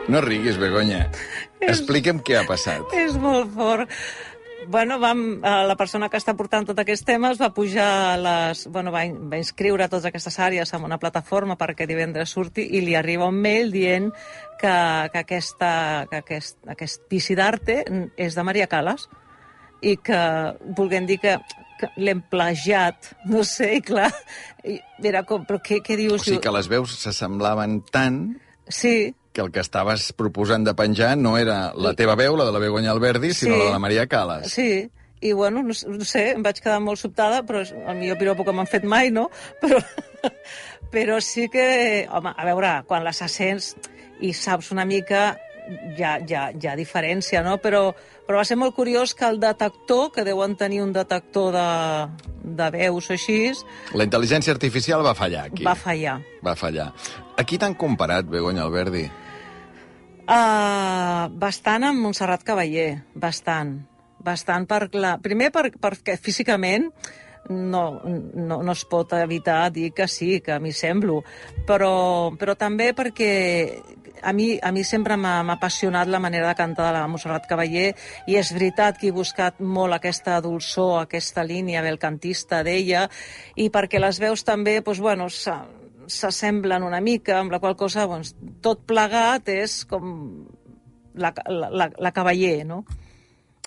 No 0.08 0.22
riguis, 0.24 0.56
Begoña. 0.56 1.02
Explica'm 1.60 2.24
què 2.24 2.40
ha 2.40 2.46
passat. 2.48 2.96
És 2.96 3.20
molt 3.20 3.52
fort 3.60 3.92
bueno, 4.68 4.98
vam, 4.98 5.40
eh, 5.44 5.52
la 5.66 5.76
persona 5.76 6.08
que 6.10 6.18
està 6.20 6.34
portant 6.36 6.66
tots 6.68 6.82
aquests 6.82 7.06
temes 7.06 7.40
va 7.40 7.52
pujar 7.54 8.18
les, 8.20 8.66
bueno, 8.72 8.92
va, 8.94 9.04
va 9.08 9.40
inscriure 9.40 9.88
totes 9.88 10.10
aquestes 10.10 10.38
àrees 10.42 10.74
en 10.76 10.84
una 10.86 10.98
plataforma 10.98 11.56
perquè 11.60 11.86
divendres 11.88 12.34
surti 12.36 12.66
i 12.76 12.82
li 12.84 12.96
arriba 12.98 13.28
un 13.30 13.40
mail 13.40 13.72
dient 13.72 14.10
que, 14.60 14.74
que, 15.12 15.24
aquesta, 15.24 15.72
que 16.10 16.20
aquest, 16.24 16.60
aquest 16.68 17.06
pici 17.08 17.36
d'arte 17.38 17.82
és 18.16 18.36
de 18.36 18.46
Maria 18.46 18.68
Calas 18.70 19.08
i 19.80 19.96
que 19.96 20.20
volguem 20.76 21.06
dir 21.08 21.18
que, 21.22 21.38
que 21.80 21.88
l'hem 21.96 22.20
plagiat, 22.30 23.14
no 23.32 23.44
sé, 23.48 23.72
i 23.78 23.84
clar, 23.84 24.10
i 24.68 24.76
era 25.08 25.24
com, 25.28 25.46
però 25.48 25.60
què, 25.64 25.80
què 25.84 25.96
dius? 25.96 26.20
O 26.20 26.24
sigui 26.26 26.44
que 26.44 26.52
les 26.52 26.68
veus 26.70 26.98
s'assemblaven 27.00 27.80
tant... 27.92 28.22
Sí, 28.70 29.10
que 29.32 29.42
el 29.42 29.50
que 29.54 29.62
estaves 29.62 30.12
proposant 30.12 30.64
de 30.66 30.74
penjar 30.74 31.16
no 31.18 31.36
era 31.38 31.72
la 31.74 31.94
teva 31.98 32.16
veu, 32.18 32.36
la 32.36 32.46
de 32.48 32.54
la 32.54 32.62
Begoña 32.62 32.90
Alberdi, 32.90 33.32
sinó 33.34 33.54
sí. 33.54 33.60
la 33.60 33.66
de 33.66 33.76
la 33.76 33.82
Maria 33.82 34.06
Calas. 34.10 34.50
Sí, 34.50 34.90
i 35.20 35.32
bueno, 35.32 35.62
no, 35.62 35.74
no 35.74 36.04
sé, 36.08 36.30
em 36.32 36.42
vaig 36.42 36.62
quedar 36.64 36.80
molt 36.80 37.00
sobtada, 37.00 37.42
però 37.46 37.60
és 37.64 37.74
el 37.76 37.98
millor 37.98 38.18
piropo 38.20 38.46
que 38.46 38.54
m'han 38.56 38.70
fet 38.70 38.86
mai, 38.88 39.12
no? 39.12 39.28
Però, 39.62 39.80
però 40.90 41.20
sí 41.22 41.46
que, 41.48 42.08
home, 42.10 42.32
a 42.34 42.44
veure, 42.48 42.70
quan 42.88 43.04
les 43.06 43.20
sents 43.30 43.74
i 44.20 44.32
saps 44.36 44.72
una 44.74 44.84
mica, 44.84 45.36
ja, 45.98 46.18
ja, 46.26 46.48
ja 46.60 46.74
diferència, 46.78 47.42
no? 47.46 47.56
Però, 47.62 47.90
però 48.26 48.40
va 48.40 48.46
ser 48.46 48.58
molt 48.60 48.74
curiós 48.76 49.14
que 49.14 49.28
el 49.28 49.40
detector, 49.42 50.10
que 50.14 50.24
deuen 50.26 50.56
tenir 50.58 50.82
un 50.82 50.92
detector 50.96 51.54
de, 51.54 51.68
de 52.60 52.70
veus 52.76 53.10
o 53.10 53.16
així... 53.16 53.38
La 53.94 54.06
intel·ligència 54.06 54.54
artificial 54.54 55.04
va 55.06 55.14
fallar 55.18 55.46
aquí. 55.50 55.66
Va 55.66 55.76
fallar. 55.78 56.18
Va 56.44 56.56
fallar. 56.58 56.90
A 57.36 57.46
qui 57.46 57.60
t'han 57.60 57.76
comparat, 57.78 58.28
Begoña 58.30 58.66
Alberdi? 58.66 59.06
Uh, 60.30 61.26
bastant 61.42 61.88
amb 61.88 62.04
Montserrat 62.04 62.44
Cavaller, 62.46 62.92
bastant. 63.14 63.80
Bastant 64.20 64.68
per 64.68 64.84
la... 64.94 65.16
Primer 65.22 65.48
per, 65.54 65.70
perquè 65.80 66.18
físicament 66.20 66.90
no, 67.48 68.00
no, 68.04 68.62
no 68.62 68.72
es 68.72 68.84
pot 68.84 69.12
evitar 69.16 69.70
dir 69.72 69.90
que 69.96 70.06
sí, 70.08 70.40
que 70.44 70.58
m'hi 70.60 70.72
semblo, 70.76 71.22
però, 71.66 72.30
però 72.38 72.54
també 72.58 72.90
perquè 72.94 73.32
a 74.22 74.32
mi, 74.32 74.58
a 74.62 74.70
mi 74.72 74.84
sempre 74.84 75.16
m'ha 75.16 75.40
apassionat 75.54 76.08
la 76.08 76.20
manera 76.22 76.48
de 76.48 76.58
cantar 76.58 76.88
de 76.88 76.98
la 76.98 77.08
Montserrat 77.08 77.46
Cavaller 77.48 77.90
i 78.28 78.36
és 78.40 78.52
veritat 78.54 78.98
que 79.00 79.08
he 79.08 79.14
buscat 79.16 79.60
molt 79.60 79.96
aquesta 79.96 80.38
dolçor, 80.44 81.00
aquesta 81.00 81.44
línia 81.46 81.82
belcantista 81.82 82.62
d'ella 82.66 83.06
i 83.56 83.70
perquè 83.72 84.00
les 84.00 84.20
veus 84.20 84.44
també, 84.44 84.80
doncs, 84.80 85.00
bueno, 85.00 85.28
s'assemblen 85.30 86.86
una 86.86 87.00
mica, 87.00 87.38
amb 87.38 87.52
la 87.52 87.60
qual 87.62 87.76
cosa 87.76 88.06
doncs, 88.10 88.34
tot 88.62 88.84
plegat 88.86 89.48
és 89.52 89.84
com 89.90 90.14
la, 91.14 91.32
la, 91.46 91.90
la 91.90 92.12
cavaller, 92.12 92.64
no? 92.66 92.84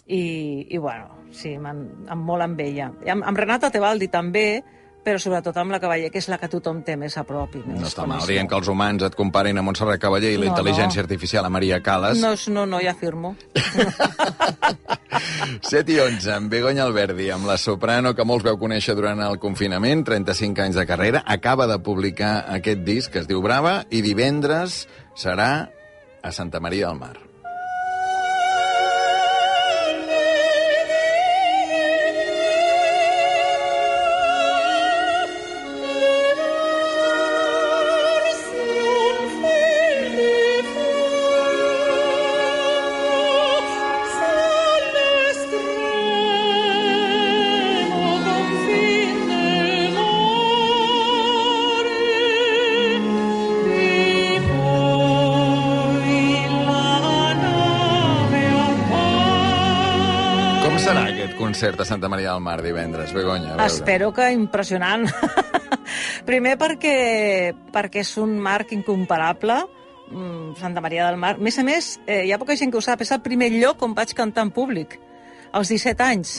I, 0.08 0.68
i 0.70 0.78
bueno, 0.78 1.24
sí, 1.32 1.56
amb 1.56 2.24
molt 2.28 2.44
amb 2.44 2.60
ella. 2.60 2.92
I 3.06 3.14
amb, 3.16 3.26
amb 3.28 3.40
Renata 3.40 3.72
Tebaldi 3.72 4.10
també, 4.12 4.48
però 5.04 5.20
sobretot 5.20 5.58
amb 5.60 5.74
la 5.76 5.80
Cavaller, 5.84 6.10
que 6.12 6.22
és 6.22 6.30
la 6.32 6.38
que 6.40 6.48
tothom 6.52 6.82
té 6.88 6.96
més 7.00 7.18
a 7.20 7.26
prop. 7.28 7.58
I 7.60 7.64
més 7.66 7.82
no 7.82 7.90
està 7.90 8.06
mal, 8.10 8.24
dient 8.28 8.48
que 8.50 8.56
els 8.58 8.70
humans 8.72 9.04
et 9.04 9.18
comparin 9.20 9.60
a 9.60 9.64
Montserrat 9.66 10.02
Cavaller 10.02 10.32
i 10.34 10.40
la 10.40 10.48
no, 10.48 10.54
intel·ligència 10.54 11.02
no. 11.02 11.06
artificial 11.06 11.48
a 11.48 11.52
Maria 11.54 11.82
Calas. 11.84 12.22
No, 12.24 12.34
no, 12.56 12.66
no, 12.70 12.80
ja 12.84 12.96
firmo. 12.96 13.36
7 15.62 15.84
i 15.94 16.00
11, 16.00 16.32
amb 16.38 16.54
Begoña 16.54 16.86
Alberdi, 16.88 17.28
amb 17.36 17.50
la 17.50 17.60
soprano 17.60 18.16
que 18.16 18.28
molts 18.28 18.48
veu 18.48 18.58
conèixer 18.62 18.96
durant 18.96 19.20
el 19.28 19.40
confinament, 19.44 20.06
35 20.08 20.68
anys 20.70 20.80
de 20.80 20.88
carrera, 20.90 21.24
acaba 21.28 21.68
de 21.68 21.80
publicar 21.84 22.46
aquest 22.56 22.88
disc 22.88 23.12
que 23.12 23.24
es 23.24 23.30
diu 23.30 23.44
Brava 23.44 23.82
i 23.92 24.02
divendres 24.06 24.86
serà 25.20 25.52
a 26.24 26.32
Santa 26.32 26.64
Maria 26.64 26.88
del 26.88 27.00
Mar. 27.04 27.33
Concert 61.63 61.79
a 61.79 61.86
Santa 61.86 62.10
Maria 62.10 62.34
del 62.34 62.41
Mar 62.41 62.62
divendres, 62.62 63.13
Begoña? 63.13 63.55
Espero 63.65 64.12
que 64.12 64.25
impressionant. 64.36 65.08
Primer 66.27 66.58
perquè, 66.60 67.53
perquè 67.72 68.01
és 68.03 68.10
un 68.20 68.34
marc 68.36 68.74
incomparable, 68.75 69.62
mm, 70.12 70.58
Santa 70.60 70.84
Maria 70.84 71.05
del 71.08 71.15
Mar. 71.15 71.38
A 71.38 71.39
més 71.39 71.55
a 71.60 71.63
més, 71.63 72.01
eh, 72.05 72.25
hi 72.27 72.34
ha 72.34 72.39
poca 72.41 72.58
gent 72.60 72.74
que 72.74 72.82
ho 72.82 72.84
sap, 72.84 73.00
és 73.08 73.13
el 73.15 73.22
primer 73.24 73.48
lloc 73.53 73.79
on 73.79 73.96
vaig 73.96 74.12
cantar 74.12 74.43
en 74.43 74.51
públic, 74.51 74.98
als 75.53 75.72
17 75.72 76.03
anys. 76.03 76.34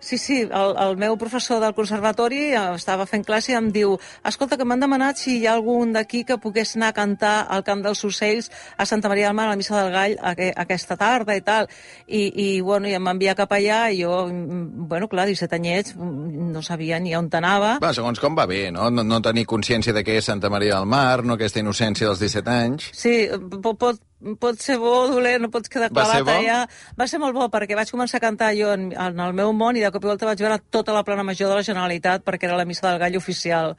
Sí, 0.00 0.18
sí, 0.18 0.40
el, 0.42 0.76
el 0.78 0.96
meu 0.96 1.16
professor 1.18 1.60
del 1.60 1.74
conservatori 1.74 2.52
eh, 2.52 2.60
estava 2.76 3.06
fent 3.10 3.24
classe 3.26 3.52
i 3.52 3.56
em 3.58 3.70
diu 3.74 3.96
escolta, 4.26 4.56
que 4.56 4.66
m'han 4.68 4.82
demanat 4.82 5.18
si 5.18 5.38
hi 5.40 5.46
ha 5.48 5.56
algun 5.58 5.92
d'aquí 5.96 6.22
que 6.28 6.38
pogués 6.38 6.76
anar 6.76 6.92
a 6.92 6.96
cantar 6.96 7.34
al 7.50 7.64
Camp 7.66 7.82
dels 7.82 8.04
Ocells 8.06 8.50
a 8.76 8.86
Santa 8.86 9.10
Maria 9.10 9.28
del 9.28 9.36
Mar, 9.36 9.48
a 9.48 9.54
la 9.54 9.58
Missa 9.58 9.76
del 9.80 9.92
Gall, 9.92 10.16
a, 10.22 10.34
a 10.34 10.66
aquesta 10.66 10.96
tarda 11.00 11.36
i 11.36 11.42
tal. 11.42 11.68
I, 12.06 12.22
i, 12.30 12.48
bueno, 12.60 12.88
i 12.88 12.94
em 12.94 13.04
va 13.04 13.16
enviar 13.16 13.36
cap 13.38 13.52
allà 13.56 13.80
i 13.90 14.02
jo, 14.04 14.24
mm, 14.30 14.88
bueno, 14.88 15.10
clar, 15.10 15.26
17 15.26 15.58
anyets, 15.58 15.96
mm, 15.96 16.52
no 16.54 16.62
sabia 16.62 17.00
ni 17.02 17.16
on 17.18 17.28
anava. 17.38 17.76
Va, 17.82 17.92
segons 17.94 18.22
com 18.22 18.38
va 18.38 18.46
bé, 18.46 18.68
no? 18.74 18.88
No, 18.90 19.04
no 19.04 19.22
tenir 19.22 19.46
consciència 19.50 19.92
de 19.92 20.04
què 20.06 20.18
és 20.22 20.30
Santa 20.30 20.50
Maria 20.50 20.78
del 20.78 20.86
Mar, 20.86 21.24
no 21.24 21.34
aquesta 21.34 21.60
innocència 21.60 22.06
dels 22.06 22.22
17 22.22 22.54
anys. 22.54 22.90
Sí, 22.94 23.16
pot, 23.62 23.74
pot, 23.78 24.00
pot 24.40 24.58
ser 24.60 24.78
bo 24.82 24.92
dolent, 25.10 25.42
no 25.44 25.50
pots 25.54 25.70
quedar 25.70 25.90
clavat 25.92 26.26
allà. 26.32 26.58
Va 26.98 27.06
ser 27.10 27.20
molt 27.22 27.36
bo, 27.36 27.46
perquè 27.52 27.76
vaig 27.78 27.90
començar 27.94 28.18
a 28.18 28.24
cantar 28.24 28.50
jo 28.58 28.72
en, 28.74 28.90
en 28.92 29.20
el 29.22 29.36
meu 29.36 29.52
món 29.54 29.78
i 29.78 29.84
de 29.84 29.90
cop 29.94 30.04
i 30.04 30.10
volta 30.10 30.26
vaig 30.26 30.42
veure 30.42 30.58
tota 30.74 30.96
la 30.96 31.04
plana 31.06 31.26
major 31.26 31.52
de 31.52 31.60
la 31.60 31.66
Generalitat 31.66 32.24
perquè 32.26 32.48
era 32.48 32.58
la 32.58 32.66
missa 32.68 32.88
del 32.88 32.98
gall 33.02 33.18
oficial. 33.20 33.76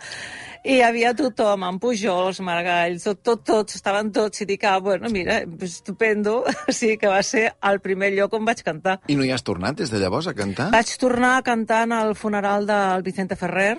I 0.63 0.79
hi 0.79 0.81
havia 0.84 1.13
tothom, 1.15 1.63
en 1.63 1.79
Pujols, 1.79 2.41
Margall, 2.43 2.98
tot, 3.03 3.22
tot, 3.24 3.43
tots, 3.48 3.77
estaven 3.79 4.12
tots, 4.15 4.41
i 4.43 4.48
dic, 4.48 4.65
ah, 4.67 4.79
bueno, 4.84 5.12
mira, 5.12 5.39
estupendo, 5.63 6.41
sí 6.79 6.98
que 7.00 7.12
va 7.12 7.22
ser 7.24 7.46
el 7.69 7.79
primer 7.84 8.12
lloc 8.15 8.36
on 8.36 8.48
vaig 8.48 8.63
cantar. 8.63 9.00
I 9.08 9.15
no 9.19 9.27
hi 9.27 9.31
has 9.36 9.46
tornat 9.48 9.79
des 9.79 9.91
de 9.91 10.01
llavors 10.01 10.27
a 10.27 10.36
cantar? 10.36 10.69
Vaig 10.75 10.91
tornar 11.00 11.38
a 11.38 11.46
cantar 11.48 11.86
en 11.88 11.96
el 12.00 12.15
funeral 12.15 12.67
del 12.67 13.08
Vicente 13.08 13.39
Ferrer, 13.39 13.77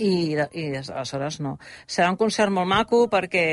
i, 0.00 0.12
i 0.34 0.66
aleshores 0.80 1.40
no. 1.44 1.56
Serà 1.86 2.10
un 2.12 2.18
concert 2.20 2.52
molt 2.52 2.68
maco 2.70 3.04
perquè, 3.12 3.46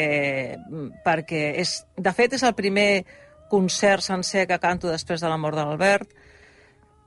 perquè 1.06 1.44
és, 1.64 1.80
de 1.98 2.14
fet 2.16 2.38
és 2.38 2.46
el 2.48 2.56
primer 2.58 3.04
concert 3.52 4.04
sencer 4.04 4.48
que 4.48 4.60
canto 4.60 4.92
després 4.92 5.24
de 5.24 5.30
la 5.32 5.40
mort 5.40 5.56
de 5.56 5.66
l'Albert, 5.66 6.10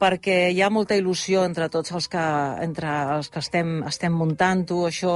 perquè 0.01 0.49
hi 0.49 0.63
ha 0.65 0.71
molta 0.73 0.97
il·lusió 0.97 1.43
entre 1.45 1.69
tots 1.69 1.93
els 1.93 2.09
que, 2.09 2.23
entre 2.65 2.89
els 3.19 3.29
que 3.29 3.43
estem, 3.43 3.75
estem 3.89 4.15
muntant-ho, 4.17 4.87
això, 4.89 5.13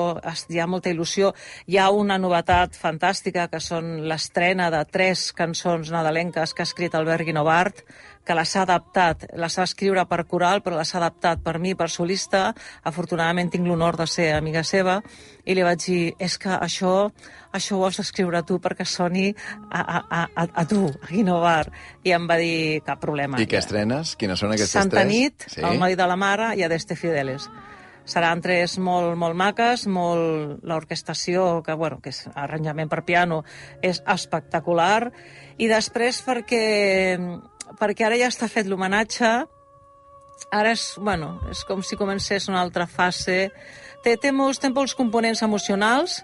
hi 0.53 0.61
ha 0.61 0.69
molta 0.69 0.93
il·lusió. 0.93 1.33
Hi 1.73 1.79
ha 1.81 1.89
una 1.89 2.19
novetat 2.21 2.77
fantàstica, 2.77 3.49
que 3.49 3.63
són 3.65 4.05
l'estrena 4.11 4.69
de 4.75 4.83
tres 4.93 5.31
cançons 5.33 5.89
nadalenques 5.95 6.53
que 6.53 6.63
ha 6.63 6.69
escrit 6.69 6.95
Albert 7.01 7.25
Guinovart, 7.25 7.81
que 8.25 8.35
les 8.37 8.55
ha 8.57 8.63
adaptat, 8.65 9.27
les 9.37 9.59
ha 9.59 9.67
escriure 9.69 10.05
per 10.09 10.23
coral, 10.29 10.63
però 10.65 10.79
les 10.79 10.95
ha 10.95 11.01
adaptat 11.03 11.43
per 11.45 11.59
mi, 11.61 11.75
per 11.77 11.91
solista. 11.93 12.47
Afortunadament 12.89 13.53
tinc 13.53 13.69
l'honor 13.69 13.99
de 14.01 14.07
ser 14.09 14.31
amiga 14.37 14.65
seva, 14.65 15.01
i 15.45 15.57
li 15.57 15.67
vaig 15.67 15.85
dir, 15.85 16.15
és 16.19 16.39
que 16.41 16.57
això, 16.57 16.95
això 17.53 17.79
ho 17.79 17.85
has 17.89 18.01
d'escriure 18.01 18.43
tu 18.49 18.59
perquè 18.65 18.87
soni 18.89 19.29
a, 19.69 19.83
a, 19.83 20.25
a, 20.25 20.49
a 20.49 20.65
tu, 20.69 20.87
a 20.89 21.13
Guinovar. 21.13 21.69
I 22.05 22.17
em 22.17 22.27
va 22.31 22.41
dir, 22.41 22.81
cap 22.87 23.03
problema. 23.03 23.41
I 23.41 23.49
què 23.51 23.61
estrenes? 23.61 24.17
Quines 24.17 24.41
són 24.41 24.57
aquestes 24.57 24.81
Santa 24.81 25.03
tres? 25.03 25.13
Nit, 25.13 25.49
sí? 25.53 25.63
El 25.65 25.79
noi 25.83 25.97
de 26.01 26.09
la 26.09 26.17
mare 26.17 26.55
i 26.57 26.65
Adeste 26.65 26.97
Fideles 26.97 27.51
seran 28.05 28.43
tres 28.45 28.77
molt, 28.79 29.15
molt 29.17 29.37
maques, 29.37 29.87
molt... 29.89 30.61
l'orquestació, 30.65 31.63
que, 31.65 31.73
bueno, 31.73 32.01
que 32.05 32.13
és 32.13 32.25
arranjament 32.35 32.91
per 32.93 33.03
piano, 33.05 33.43
és 33.83 34.03
espectacular, 34.05 35.11
i 35.57 35.69
després 35.71 36.21
perquè 36.27 37.17
perquè 37.81 38.07
ara 38.07 38.19
ja 38.21 38.31
està 38.33 38.49
fet 38.51 38.69
l'homenatge, 38.69 39.33
ara 40.51 40.75
és, 40.75 40.87
bueno, 40.99 41.39
és 41.51 41.65
com 41.69 41.83
si 41.83 41.99
comencés 42.01 42.49
una 42.51 42.61
altra 42.63 42.87
fase. 42.91 43.49
Té, 44.05 44.17
té, 44.21 44.33
molts, 44.33 44.61
té 44.61 44.71
molts 44.71 44.95
components 44.99 45.43
emocionals 45.43 46.21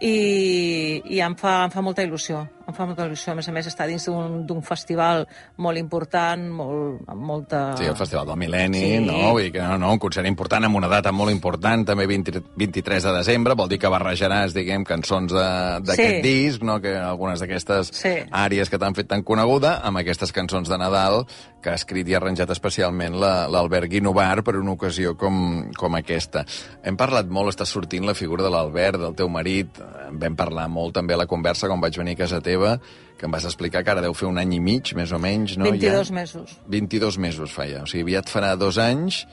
i, 0.00 1.02
i 1.06 1.20
em, 1.22 1.36
fa, 1.38 1.62
em 1.66 1.74
fa 1.74 1.84
molta 1.84 2.02
il·lusió 2.02 2.42
em 2.66 2.76
fa 2.76 2.86
molta 2.88 3.06
il·lusió. 3.06 3.32
A 3.32 3.38
més 3.38 3.48
a 3.48 3.54
més, 3.54 3.68
està 3.70 3.86
dins 3.90 4.06
d'un 4.48 4.62
festival 4.66 5.24
molt 5.64 5.80
important, 5.80 6.44
molt, 6.58 7.02
amb 7.12 7.26
molta... 7.32 7.62
Sí, 7.78 7.88
el 7.88 7.98
Festival 7.98 8.28
del 8.30 8.40
Mil·lenni, 8.40 8.82
sí. 8.82 9.00
no? 9.04 9.18
Vull 9.32 9.46
dir 9.46 9.54
que 9.56 9.62
no, 9.64 9.78
no, 9.82 9.92
un 9.96 10.02
concert 10.02 10.28
important 10.28 10.68
amb 10.68 10.80
una 10.80 10.90
data 10.92 11.12
molt 11.14 11.32
important, 11.34 11.86
també 11.92 12.06
20, 12.10 12.42
23 12.58 13.08
de 13.08 13.14
desembre, 13.18 13.56
vol 13.58 13.70
dir 13.72 13.80
que 13.82 13.92
barrejaràs, 13.92 14.56
diguem, 14.56 14.86
cançons 14.88 15.32
d'aquest 15.32 16.18
sí. 16.18 16.20
disc, 16.24 16.66
no? 16.66 16.78
que 16.82 16.94
algunes 16.98 17.42
d'aquestes 17.42 17.92
sí. 17.96 18.14
àrees 18.30 18.70
que 18.70 18.80
t'han 18.80 18.98
fet 18.98 19.10
tan 19.10 19.24
coneguda, 19.26 19.78
amb 19.86 20.02
aquestes 20.02 20.34
cançons 20.34 20.70
de 20.70 20.80
Nadal 20.80 21.22
que 21.62 21.70
ha 21.70 21.78
escrit 21.78 22.08
i 22.10 22.16
arranjat 22.18 22.50
especialment 22.52 23.16
l'Albert 23.22 23.88
Guinovar 23.92 24.42
per 24.44 24.56
una 24.58 24.74
ocasió 24.74 25.14
com, 25.16 25.70
com 25.78 25.96
aquesta. 25.96 26.42
Hem 26.82 26.98
parlat 26.98 27.30
molt, 27.30 27.52
està 27.54 27.64
sortint 27.68 28.04
la 28.08 28.16
figura 28.18 28.44
de 28.44 28.50
l'Albert, 28.52 28.98
del 29.00 29.14
teu 29.16 29.30
marit, 29.32 29.78
en 30.08 30.18
vam 30.20 30.36
parlar 30.36 30.66
molt 30.72 30.96
també 30.98 31.14
a 31.14 31.20
la 31.22 31.28
conversa 31.30 31.70
quan 31.70 31.80
vaig 31.80 31.96
venir 32.00 32.16
a 32.18 32.22
casa 32.24 32.42
teva, 32.42 32.51
teva, 32.52 32.76
que 33.18 33.28
em 33.28 33.32
vas 33.32 33.46
explicar 33.48 33.84
que 33.86 33.92
ara 33.94 34.04
deu 34.04 34.14
fer 34.18 34.28
un 34.28 34.40
any 34.42 34.56
i 34.56 34.60
mig, 34.60 34.92
més 34.98 35.12
o 35.14 35.20
menys, 35.22 35.56
no? 35.56 35.68
22 35.70 36.10
ja? 36.10 36.14
mesos. 36.20 36.54
22 36.68 37.18
mesos 37.22 37.52
feia. 37.54 37.84
O 37.86 37.90
sigui, 37.90 38.08
aviat 38.08 38.30
farà 38.32 38.56
dos 38.58 38.80
anys 38.82 39.24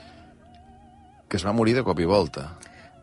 que 1.30 1.38
es 1.38 1.46
va 1.46 1.54
morir 1.54 1.76
de 1.78 1.86
cop 1.86 1.98
i 2.02 2.08
volta. 2.10 2.48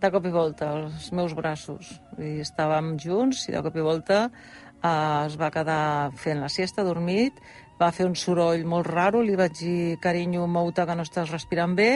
De 0.01 0.11
cop 0.13 0.25
i 0.27 0.31
volta, 0.31 0.69
als 0.75 1.09
meus 1.15 1.33
braços. 1.33 1.95
I 2.19 2.37
estàvem 2.43 2.97
junts 3.01 3.47
i 3.47 3.55
de 3.55 3.63
cop 3.65 3.77
i 3.79 3.85
volta 3.85 4.25
eh, 4.27 5.25
es 5.25 5.37
va 5.39 5.49
quedar 5.53 6.11
fent 6.19 6.43
la 6.43 6.51
siesta, 6.51 6.85
dormit, 6.87 7.39
va 7.79 7.91
fer 7.95 8.07
un 8.09 8.15
soroll 8.19 8.65
molt 8.67 8.89
raro, 8.91 9.23
li 9.23 9.37
vaig 9.39 9.55
dir, 9.59 9.97
carinyo, 10.03 10.45
mouta 10.47 10.85
que 10.85 10.97
no 10.97 11.07
estàs 11.07 11.31
respirant 11.33 11.75
bé, 11.77 11.91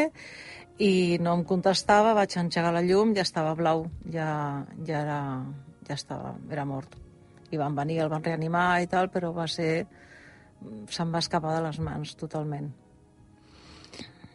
i 0.82 1.20
no 1.22 1.36
em 1.38 1.46
contestava, 1.46 2.16
vaig 2.18 2.38
engegar 2.42 2.74
la 2.74 2.84
llum, 2.86 3.16
ja 3.18 3.26
estava 3.28 3.54
blau, 3.60 3.86
ja, 4.14 4.32
ja 4.88 5.04
era, 5.04 5.22
ja 5.88 5.98
estava, 5.98 6.36
era 6.50 6.66
mort. 6.66 6.98
I 7.52 7.60
van 7.60 7.76
venir, 7.76 8.02
el 8.04 8.12
van 8.12 8.24
reanimar 8.24 8.82
i 8.84 8.88
tal, 8.92 9.12
però 9.14 9.34
va 9.36 9.48
ser... 9.48 9.86
se'n 10.94 11.12
va 11.12 11.20
escapar 11.20 11.56
de 11.58 11.66
les 11.66 11.80
mans 11.82 12.16
totalment. 12.16 12.70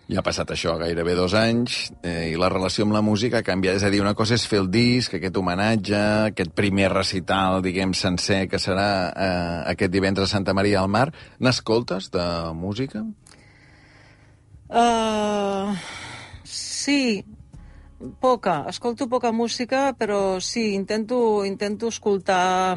Ja 0.07 0.21
ha 0.21 0.27
passat 0.27 0.53
això 0.55 0.77
gairebé 0.79 1.17
dos 1.19 1.33
anys 1.35 1.89
eh, 2.07 2.31
i 2.31 2.37
la 2.39 2.47
relació 2.53 2.85
amb 2.87 2.95
la 2.95 3.03
música 3.03 3.41
ha 3.41 3.47
canviat. 3.47 3.81
És 3.81 3.87
a 3.87 3.91
dir, 3.91 4.01
una 4.05 4.15
cosa 4.15 4.37
és 4.39 4.47
fer 4.47 4.61
el 4.63 4.69
disc, 4.71 5.17
aquest 5.19 5.39
homenatge, 5.39 6.03
aquest 6.31 6.53
primer 6.55 6.93
recital, 6.93 7.59
diguem, 7.65 7.95
sencer, 7.95 8.45
que 8.51 8.61
serà 8.63 8.89
eh, 9.11 9.57
aquest 9.73 9.91
divendres 9.91 10.31
a 10.31 10.37
Santa 10.37 10.55
Maria 10.55 10.85
al 10.85 10.93
Mar. 10.95 11.09
N'escoltes 11.43 12.13
de 12.15 12.27
música? 12.55 13.03
Uh, 14.67 15.75
sí, 16.47 17.25
poca. 18.21 18.67
Escolto 18.69 19.09
poca 19.09 19.33
música, 19.33 19.95
però 19.99 20.41
sí, 20.41 20.75
intento, 20.75 21.45
intento 21.45 21.88
escoltar... 21.88 22.76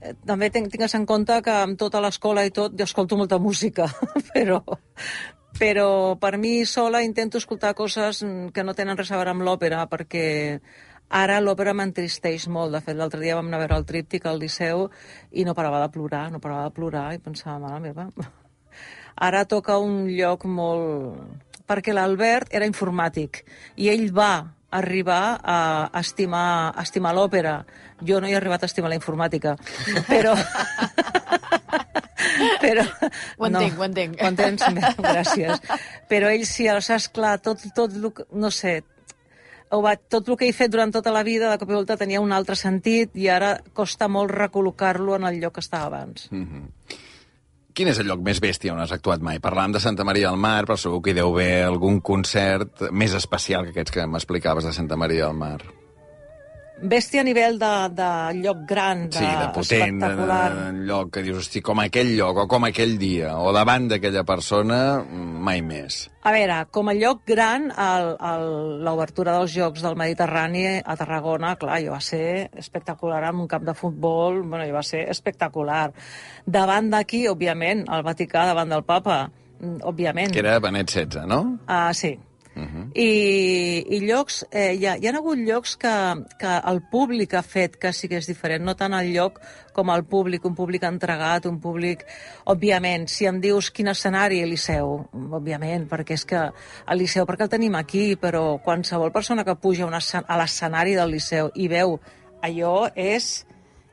eh, 0.00 0.14
També 0.26 0.50
tingues 0.50 0.94
en 0.94 1.06
compte 1.06 1.40
que 1.42 1.54
amb 1.64 1.78
tota 1.78 2.00
l'escola 2.00 2.44
i 2.46 2.50
tot 2.54 2.76
jo 2.78 2.86
escolto 2.86 3.16
molta 3.16 3.38
música, 3.38 3.88
però, 4.32 4.62
però 5.58 6.16
per 6.16 6.36
mi 6.38 6.64
sola 6.64 7.02
intento 7.02 7.38
escoltar 7.38 7.74
coses 7.74 8.22
mm, 8.22 8.52
que 8.54 8.64
no 8.64 8.74
tenen 8.74 8.98
res 8.98 9.10
a 9.12 9.18
veure 9.18 9.34
amb 9.34 9.46
l'òpera, 9.46 9.86
perquè 9.90 10.26
ara 11.08 11.40
l'òpera 11.40 11.74
m'entristeix 11.74 12.48
molt. 12.48 12.72
De 12.74 12.82
fet, 12.84 12.96
l'altre 12.96 13.20
dia 13.20 13.36
vam 13.38 13.48
anar 13.48 13.58
a 13.58 13.64
veure 13.66 13.80
el 13.82 13.88
tríptic 13.88 14.26
al 14.26 14.38
Liceu 14.38 14.88
i 15.32 15.44
no 15.44 15.56
parava 15.58 15.82
de 15.82 15.90
plorar, 15.90 16.28
no 16.30 16.40
parava 16.40 16.68
de 16.68 16.76
plorar, 16.76 17.08
i 17.14 17.22
pensava, 17.22 17.58
mare 17.66 17.80
meva... 17.80 18.10
Ara 19.18 19.42
toca 19.50 19.80
un 19.82 20.04
lloc 20.14 20.44
molt... 20.46 21.47
Perquè 21.68 21.92
l'Albert 21.92 22.48
era 22.56 22.66
informàtic 22.68 23.42
i 23.76 23.90
ell 23.92 24.08
va 24.16 24.54
arribar 24.70 25.38
a 25.42 25.88
estimar, 26.00 26.72
a 26.76 26.82
estimar 26.84 27.14
l'òpera. 27.16 27.62
Jo 28.04 28.20
no 28.20 28.28
he 28.28 28.34
arribat 28.36 28.62
a 28.62 28.68
estimar 28.68 28.90
la 28.92 28.98
informàtica, 28.98 29.56
però... 30.12 30.34
però 32.60 32.84
Ho 33.38 33.46
entenc, 33.48 33.78
ho 33.78 33.84
entenc. 33.86 34.20
Ho 34.20 34.28
entens? 34.28 34.62
Gràcies. 34.98 35.60
Però 36.10 36.30
ell 36.32 36.44
sí, 36.46 36.68
aleshores, 36.68 37.08
clar, 37.14 37.38
tot, 37.42 37.62
tot 37.74 37.94
el 37.96 38.12
que- 38.12 38.26
no 38.32 38.50
sé, 38.50 38.82
ho 39.70 39.80
va, 39.84 39.96
tot 39.96 40.28
el 40.28 40.36
que 40.40 40.48
he 40.48 40.52
fet 40.56 40.70
durant 40.72 40.92
tota 40.94 41.12
la 41.12 41.22
vida, 41.26 41.50
de 41.50 41.58
cop 41.60 41.70
i 41.70 41.76
volta 41.76 41.96
tenia 42.00 42.20
un 42.24 42.32
altre 42.32 42.56
sentit 42.56 43.14
i 43.16 43.28
ara 43.28 43.58
costa 43.76 44.08
molt 44.08 44.32
recol·locar-lo 44.32 45.16
en 45.18 45.24
el 45.28 45.40
lloc 45.42 45.54
que 45.58 45.64
estava 45.64 45.86
abans. 45.92 46.28
Quin 47.78 47.86
és 47.92 47.98
el 48.02 48.08
lloc 48.10 48.24
més 48.26 48.40
bèstia 48.42 48.72
on 48.74 48.80
has 48.82 48.90
actuat 48.90 49.22
mai? 49.22 49.36
Parlàvem 49.38 49.76
de 49.76 49.78
Santa 49.78 50.02
Maria 50.02 50.32
del 50.32 50.40
Mar, 50.42 50.64
però 50.66 50.74
segur 50.74 50.98
que 50.98 51.12
hi 51.12 51.18
deu 51.20 51.28
haver 51.30 51.62
algun 51.62 52.00
concert 52.02 52.88
més 52.90 53.14
especial 53.14 53.68
que 53.68 53.70
aquests 53.70 53.94
que 53.94 54.06
m'explicaves 54.10 54.66
de 54.66 54.72
Santa 54.74 54.98
Maria 54.98 55.28
del 55.28 55.38
Mar. 55.38 55.60
Bèstia 56.80 57.20
a 57.20 57.24
nivell 57.26 57.56
de, 57.58 57.70
de 57.90 58.08
lloc 58.38 58.58
gran, 58.68 59.08
de, 59.10 59.18
Sí, 59.18 59.24
de 59.26 59.46
potent, 59.54 59.98
de, 59.98 60.06
espectacular. 60.06 60.50
de 60.54 60.84
lloc 60.86 61.10
que 61.12 61.22
dius, 61.26 61.38
hosti, 61.42 61.60
com 61.64 61.80
aquell 61.82 62.12
lloc, 62.16 62.36
o 62.44 62.46
com 62.46 62.64
aquell 62.68 62.96
dia, 63.00 63.32
o 63.42 63.50
davant 63.52 63.88
d'aquella 63.90 64.22
persona, 64.24 65.02
mai 65.08 65.58
més. 65.60 66.04
A 66.22 66.30
veure, 66.30 66.60
com 66.70 66.88
a 66.88 66.94
lloc 66.94 67.24
gran, 67.26 67.72
el- 67.72 68.14
el- 68.30 68.84
l'obertura 68.86 69.34
dels 69.38 69.52
Jocs 69.56 69.82
del 69.82 69.96
Mediterrani 69.96 70.64
a 70.84 70.96
Tarragona, 70.96 71.56
clar, 71.56 71.80
jo 71.82 71.92
va 71.96 72.00
ser 72.00 72.50
espectacular 72.56 73.24
amb 73.24 73.40
un 73.40 73.48
camp 73.48 73.64
de 73.66 73.74
futbol, 73.74 74.42
bueno, 74.42 74.64
jo 74.64 74.74
va 74.74 74.82
ser 74.86 75.08
espectacular. 75.10 75.90
Davant 76.46 76.90
d'aquí, 76.90 77.26
òbviament, 77.26 77.84
al 77.88 78.04
Vaticà, 78.06 78.46
davant 78.46 78.68
del 78.70 78.84
papa, 78.84 79.30
mm, 79.60 79.82
òbviament. 79.82 80.30
Que 80.32 80.38
era 80.46 80.60
Benet 80.60 80.90
XVI, 80.90 81.26
no? 81.26 81.58
Ah, 81.66 81.92
sí. 81.92 82.18
Uh 82.58 82.64
-huh. 82.64 82.90
I, 82.94 83.96
i 83.96 84.00
llocs, 84.00 84.44
eh, 84.50 84.74
hi, 84.74 84.86
ha, 84.86 84.96
hi 84.96 85.06
ha 85.06 85.12
hagut 85.16 85.38
llocs 85.38 85.76
que, 85.76 85.94
que 86.38 86.60
el 86.70 86.82
públic 86.90 87.34
ha 87.34 87.42
fet 87.42 87.76
que 87.76 87.92
sí 87.92 88.08
que 88.08 88.16
és 88.16 88.26
diferent, 88.26 88.64
no 88.64 88.74
tant 88.74 88.94
el 88.94 89.12
lloc 89.14 89.40
com 89.72 89.90
el 89.90 90.04
públic, 90.04 90.44
un 90.44 90.54
públic 90.54 90.82
entregat, 90.82 91.46
un 91.46 91.60
públic... 91.60 92.04
Òbviament, 92.44 93.06
si 93.06 93.26
em 93.26 93.40
dius 93.40 93.70
quin 93.70 93.88
escenari, 93.88 94.44
Liceu, 94.44 95.08
òbviament, 95.12 95.86
perquè 95.88 96.14
és 96.14 96.24
que 96.24 96.50
el 96.86 96.98
Liceu, 96.98 97.26
perquè 97.26 97.42
el 97.42 97.48
tenim 97.48 97.74
aquí, 97.76 98.16
però 98.16 98.58
qualsevol 98.64 99.12
persona 99.12 99.44
que 99.44 99.54
puja 99.54 99.84
a 99.84 99.86
un 99.86 99.94
escen- 99.94 100.24
a 100.26 100.36
l'escenari 100.36 100.94
del 100.94 101.10
Liceu 101.10 101.50
i 101.54 101.68
veu 101.68 102.00
allò 102.42 102.90
és 102.96 103.46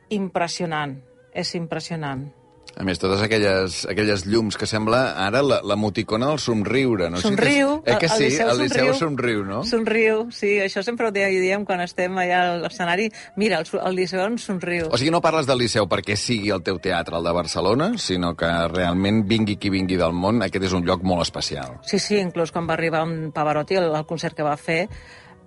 impressionant, 0.08 0.98
és 1.32 1.54
impressionant. 1.54 2.32
A 2.76 2.84
més, 2.84 2.98
totes 3.00 3.22
aquelles, 3.24 3.86
aquelles 3.88 4.26
llums 4.28 4.58
que 4.60 4.66
sembla 4.68 5.14
ara 5.24 5.40
la- 5.42 5.62
l'emoticona 5.64 6.26
del 6.28 6.38
somriure. 6.38 7.08
No? 7.08 7.16
Somriu, 7.16 7.82
Eh 7.86 7.96
que 7.98 8.04
el- 8.04 8.12
el 8.12 8.18
sí? 8.18 8.24
Liceu 8.24 8.50
el 8.50 8.58
Liceu 8.58 8.94
somriu. 8.94 9.44
no? 9.46 9.64
Somriu, 9.64 10.26
sí, 10.30 10.58
això 10.60 10.82
sempre 10.84 11.06
ho 11.06 11.10
diem 11.40 11.64
quan 11.64 11.80
estem 11.80 12.12
allà 12.18 12.42
a 12.52 12.56
l'escenari. 12.58 13.10
Mira, 13.36 13.60
el, 13.60 13.66
el 13.82 13.94
Liceu 13.96 14.20
ens 14.26 14.44
somriu. 14.44 14.88
O 14.92 14.98
sigui, 14.98 15.10
no 15.10 15.22
parles 15.22 15.46
del 15.46 15.56
Liceu 15.58 15.88
perquè 15.88 16.16
sigui 16.16 16.50
el 16.50 16.62
teu 16.62 16.78
teatre, 16.78 17.16
el 17.16 17.24
de 17.24 17.32
Barcelona, 17.32 17.96
sinó 17.96 18.34
que 18.36 18.46
realment 18.68 19.24
vingui 19.26 19.56
qui 19.56 19.70
vingui 19.70 19.96
del 19.96 20.12
món, 20.12 20.42
aquest 20.42 20.64
és 20.68 20.72
un 20.76 20.84
lloc 20.84 21.02
molt 21.02 21.22
especial. 21.22 21.78
Sí, 21.82 21.98
sí, 21.98 22.18
inclús 22.20 22.52
quan 22.52 22.68
va 22.68 22.74
arribar 22.74 23.04
un 23.04 23.32
Pavarotti 23.32 23.76
al, 23.76 23.94
al 23.96 24.04
concert 24.06 24.36
que 24.36 24.42
va 24.42 24.56
fer, 24.58 24.88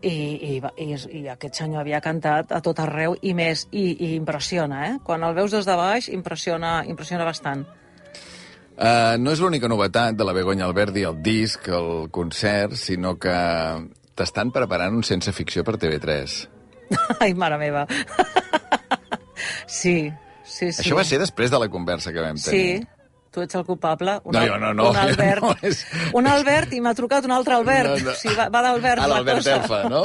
i, 0.01 0.15
i, 0.49 0.61
i, 0.83 0.87
i 1.19 1.21
aquest 1.31 1.59
senyor 1.61 1.83
havia 1.83 1.99
cantat 2.03 2.53
a 2.55 2.61
tot 2.65 2.79
arreu 2.83 3.15
i 3.21 3.33
més, 3.37 3.67
i, 3.71 3.85
i 3.91 4.13
impressiona, 4.15 4.85
eh? 4.87 4.93
Quan 5.03 5.23
el 5.27 5.35
veus 5.37 5.55
des 5.55 5.67
de 5.67 5.75
baix, 5.79 6.09
impressiona, 6.13 6.79
impressiona 6.87 7.27
bastant. 7.27 7.65
Uh, 8.79 9.17
no 9.19 9.33
és 9.35 9.41
l'única 9.43 9.67
novetat 9.67 10.15
de 10.15 10.23
la 10.23 10.33
Begoña 10.35 10.63
Alberdi, 10.63 11.03
el 11.03 11.17
disc, 11.23 11.67
el 11.67 12.07
concert, 12.15 12.77
sinó 12.79 13.17
que 13.19 13.35
t'estan 14.15 14.53
preparant 14.55 14.95
un 14.95 15.03
sense 15.03 15.33
ficció 15.35 15.65
per 15.67 15.75
TV3. 15.81 16.37
Ai, 17.23 17.33
mare 17.35 17.59
meva. 17.59 17.83
sí, 19.67 20.07
sí, 20.45 20.71
sí. 20.71 20.79
Això 20.79 20.95
va 20.95 21.03
ser 21.07 21.19
després 21.19 21.51
de 21.51 21.59
la 21.59 21.67
conversa 21.71 22.15
que 22.15 22.23
vam 22.23 22.39
tenir. 22.39 22.79
Sí, 22.79 22.98
tu 23.31 23.41
ets 23.45 23.55
el 23.55 23.65
culpable. 23.65 24.17
Un, 24.23 24.33
No, 24.35 24.41
jo 24.47 24.57
no, 24.61 24.73
no, 24.73 24.89
Un 24.91 24.97
Albert, 24.97 25.41
no, 25.43 25.55
és- 25.61 25.83
un 26.13 26.27
Albert 26.27 26.73
i 26.73 26.81
m'ha 26.81 26.93
trucat 26.97 27.25
un 27.25 27.31
altre 27.35 27.53
Albert. 27.55 27.89
No, 27.99 28.05
no. 28.09 28.11
O 28.11 28.15
sigui, 28.15 28.35
va, 28.35 28.49
va 28.49 28.61
d'Albert 28.65 29.01
Ah, 29.03 29.07
la 29.07 29.19
cosa. 29.23 29.55
Elfa, 29.59 29.83
no? 29.89 30.03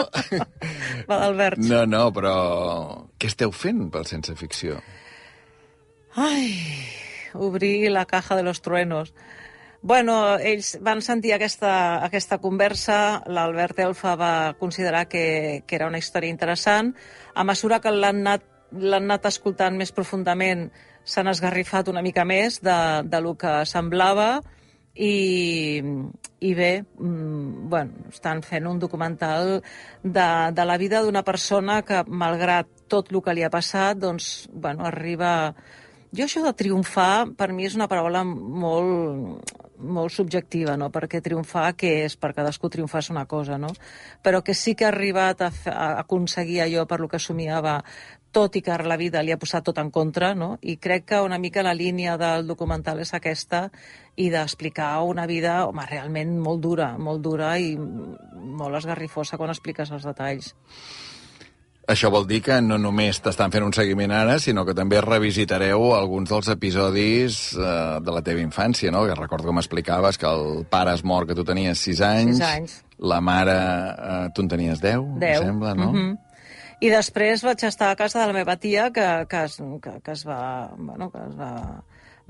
Va 1.11 1.19
d'Albert. 1.21 1.59
No, 1.59 1.85
no, 1.87 2.03
però 2.17 2.35
què 3.21 3.29
esteu 3.33 3.53
fent 3.53 3.89
pel 3.93 4.07
sense 4.09 4.35
ficció? 4.37 4.79
Ai, 6.17 6.55
obrir 7.35 7.91
la 7.91 8.05
caja 8.07 8.37
de 8.37 8.43
los 8.43 8.63
truenos. 8.63 9.15
Bueno, 9.83 10.39
ells 10.39 10.79
van 10.81 11.03
sentir 11.03 11.35
aquesta, 11.35 12.03
aquesta 12.07 12.39
conversa, 12.41 13.23
l'Albert 13.27 13.79
Elfa 13.85 14.15
va 14.17 14.55
considerar 14.59 15.09
que, 15.09 15.63
que 15.67 15.77
era 15.77 15.89
una 15.91 15.99
història 16.01 16.31
interessant. 16.33 16.95
A 17.35 17.45
mesura 17.45 17.81
que 17.85 17.93
l'han 17.93 18.23
anat, 18.23 18.47
l'han 18.73 19.05
anat 19.11 19.27
escoltant 19.29 19.77
més 19.77 19.93
profundament, 19.93 20.71
s'han 21.05 21.29
esgarrifat 21.29 21.89
una 21.93 22.03
mica 22.03 22.25
més 22.25 22.61
de, 22.65 22.77
de 23.05 23.21
lo 23.21 23.35
que 23.39 23.61
semblava 23.69 24.43
i, 24.95 25.83
i 26.41 26.55
bé, 26.55 26.85
mm, 26.99 27.69
bueno, 27.69 28.09
estan 28.13 28.43
fent 28.47 28.67
un 28.71 28.79
documental 28.79 29.61
de, 30.03 30.29
de 30.55 30.65
la 30.65 30.79
vida 30.79 31.03
d'una 31.03 31.25
persona 31.27 31.83
que, 31.83 32.05
malgrat 32.07 32.71
tot 32.89 33.11
el 33.13 33.23
que 33.23 33.35
li 33.35 33.43
ha 33.43 33.51
passat, 33.51 33.99
doncs, 33.99 34.49
bueno, 34.53 34.87
arriba... 34.87 35.55
Jo 36.15 36.29
això 36.29 36.45
de 36.45 36.53
triomfar, 36.55 37.35
per 37.35 37.49
mi 37.51 37.65
és 37.67 37.75
una 37.75 37.89
paraula 37.91 38.21
molt, 38.23 39.51
molt 39.83 40.13
subjectiva, 40.15 40.77
no? 40.79 40.87
Perquè 40.95 41.19
triomfar, 41.19 41.73
què 41.75 41.91
és? 42.05 42.15
Per 42.15 42.31
cadascú 42.37 42.71
triomfar 42.71 43.03
és 43.03 43.11
una 43.11 43.25
cosa, 43.27 43.59
no? 43.59 43.73
Però 44.23 44.39
que 44.47 44.55
sí 44.55 44.77
que 44.79 44.87
ha 44.87 44.93
arribat 44.93 45.43
a, 45.43 45.51
a 45.73 45.89
aconseguir 46.05 46.61
allò 46.63 46.87
per 46.87 47.01
lo 47.03 47.09
que 47.11 47.19
somiava, 47.19 47.81
tot 48.35 48.57
i 48.59 48.63
que 48.67 48.75
la 48.83 48.97
vida 48.99 49.23
li 49.23 49.31
ha 49.33 49.39
posat 49.39 49.65
tot 49.69 49.79
en 49.79 49.93
contra, 49.95 50.33
no? 50.35 50.57
I 50.61 50.77
crec 50.83 51.05
que 51.13 51.21
una 51.23 51.39
mica 51.39 51.63
la 51.63 51.73
línia 51.79 52.17
del 52.19 52.49
documental 52.51 52.99
és 53.01 53.15
aquesta 53.15 53.69
i 54.19 54.29
d'explicar 54.35 54.97
una 55.07 55.25
vida, 55.31 55.61
home, 55.69 55.87
realment 55.87 56.35
molt 56.43 56.61
dura, 56.65 56.93
molt 56.99 57.23
dura 57.23 57.55
i 57.63 57.77
molt 57.79 58.81
esgarrifosa 58.83 59.39
quan 59.39 59.55
expliques 59.55 59.91
els 59.95 60.05
detalls. 60.11 60.53
Això 61.85 62.09
vol 62.09 62.25
dir 62.25 62.39
que 62.41 62.57
no 62.65 62.79
només 62.81 63.19
t'estan 63.21 63.53
fent 63.53 63.67
un 63.67 63.75
seguiment 63.77 64.13
ara, 64.17 64.39
sinó 64.41 64.63
que 64.65 64.73
també 64.73 65.03
revisitareu 65.05 65.91
alguns 65.93 66.31
dels 66.33 66.49
episodis 66.55 67.41
eh, 67.61 67.73
de 68.01 68.15
la 68.15 68.23
teva 68.25 68.41
infància, 68.41 68.89
no? 68.95 69.03
Que 69.05 69.15
recordo 69.19 69.51
que 69.51 69.57
m'explicaves 69.59 70.17
que 70.17 70.27
el 70.31 70.65
pare 70.71 70.95
es 70.97 71.05
mor 71.05 71.27
que 71.29 71.37
tu 71.37 71.45
tenies 71.45 71.83
6 71.85 72.01
anys, 72.09 72.39
Sis 72.39 72.47
anys. 72.49 72.79
la 73.05 73.21
mare 73.21 73.59
eh, 73.59 74.29
tu 74.35 74.47
en 74.47 74.49
tenies 74.49 74.81
10, 74.81 75.05
Deu. 75.21 75.29
em 75.43 75.45
sembla, 75.51 75.75
no? 75.77 75.93
Mhm. 75.93 76.15
I 76.85 76.91
després 76.93 77.41
vaig 77.47 77.63
estar 77.65 77.89
a 77.91 77.97
casa 77.97 78.21
de 78.21 78.29
la 78.29 78.37
meva 78.37 78.59
tia, 78.61 78.91
que, 78.93 79.09
que, 79.31 79.45
es, 79.49 79.57
que, 79.57 79.99
que 80.05 80.13
es 80.13 80.25
va... 80.29 80.41
Bueno, 80.77 81.11
que 81.11 81.23
es 81.31 81.37
va 81.39 81.53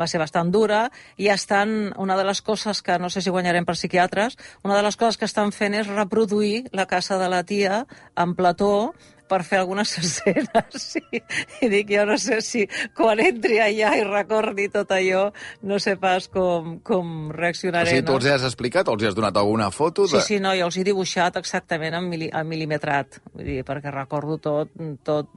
va 0.00 0.08
ser 0.10 0.18
bastant 0.18 0.50
dura, 0.50 0.88
i 1.22 1.28
estan, 1.30 1.92
una 2.02 2.16
de 2.18 2.24
les 2.26 2.40
coses 2.42 2.80
que, 2.82 2.96
no 2.98 3.10
sé 3.10 3.22
si 3.22 3.30
guanyarem 3.30 3.66
per 3.66 3.76
psiquiatres, 3.78 4.36
una 4.66 4.76
de 4.76 4.82
les 4.82 4.98
coses 4.98 5.18
que 5.20 5.28
estan 5.28 5.52
fent 5.54 5.76
és 5.78 5.90
reproduir 5.90 6.64
la 6.72 6.88
casa 6.90 7.18
de 7.20 7.28
la 7.30 7.44
tia 7.46 7.84
en 8.18 8.34
plató, 8.34 8.94
per 9.28 9.40
fer 9.46 9.60
algunes 9.60 9.92
escenes. 10.00 10.88
I, 11.00 11.20
I 11.64 11.70
dic, 11.72 11.92
jo 11.94 12.04
no 12.08 12.16
sé 12.20 12.40
si 12.44 12.64
quan 12.96 13.22
entri 13.22 13.60
allà 13.62 13.94
i 13.98 14.04
recordi 14.06 14.68
tot 14.72 14.92
allò, 14.94 15.26
no 15.68 15.78
sé 15.82 15.96
pas 16.00 16.28
com, 16.32 16.78
com 16.84 17.30
reaccionaré. 17.34 17.90
O 17.90 17.94
sigui, 17.96 18.06
tu 18.08 18.18
els 18.18 18.30
has 18.34 18.48
explicat 18.50 18.88
o 18.88 18.96
els 18.96 19.06
has 19.10 19.18
donat 19.18 19.36
alguna 19.40 19.70
foto? 19.74 20.08
Sí, 20.10 20.18
De... 20.18 20.24
sí, 20.26 20.40
no, 20.42 20.54
jo 20.58 20.68
els 20.70 20.80
he 20.80 20.86
dibuixat 20.86 21.38
exactament 21.40 21.96
en, 21.98 22.10
mili, 22.10 22.30
en 22.32 22.50
mil·limetrat, 22.50 23.20
vull 23.32 23.48
dir, 23.48 23.62
perquè 23.66 23.92
recordo 23.94 24.38
tot, 24.42 24.74
tot 25.06 25.32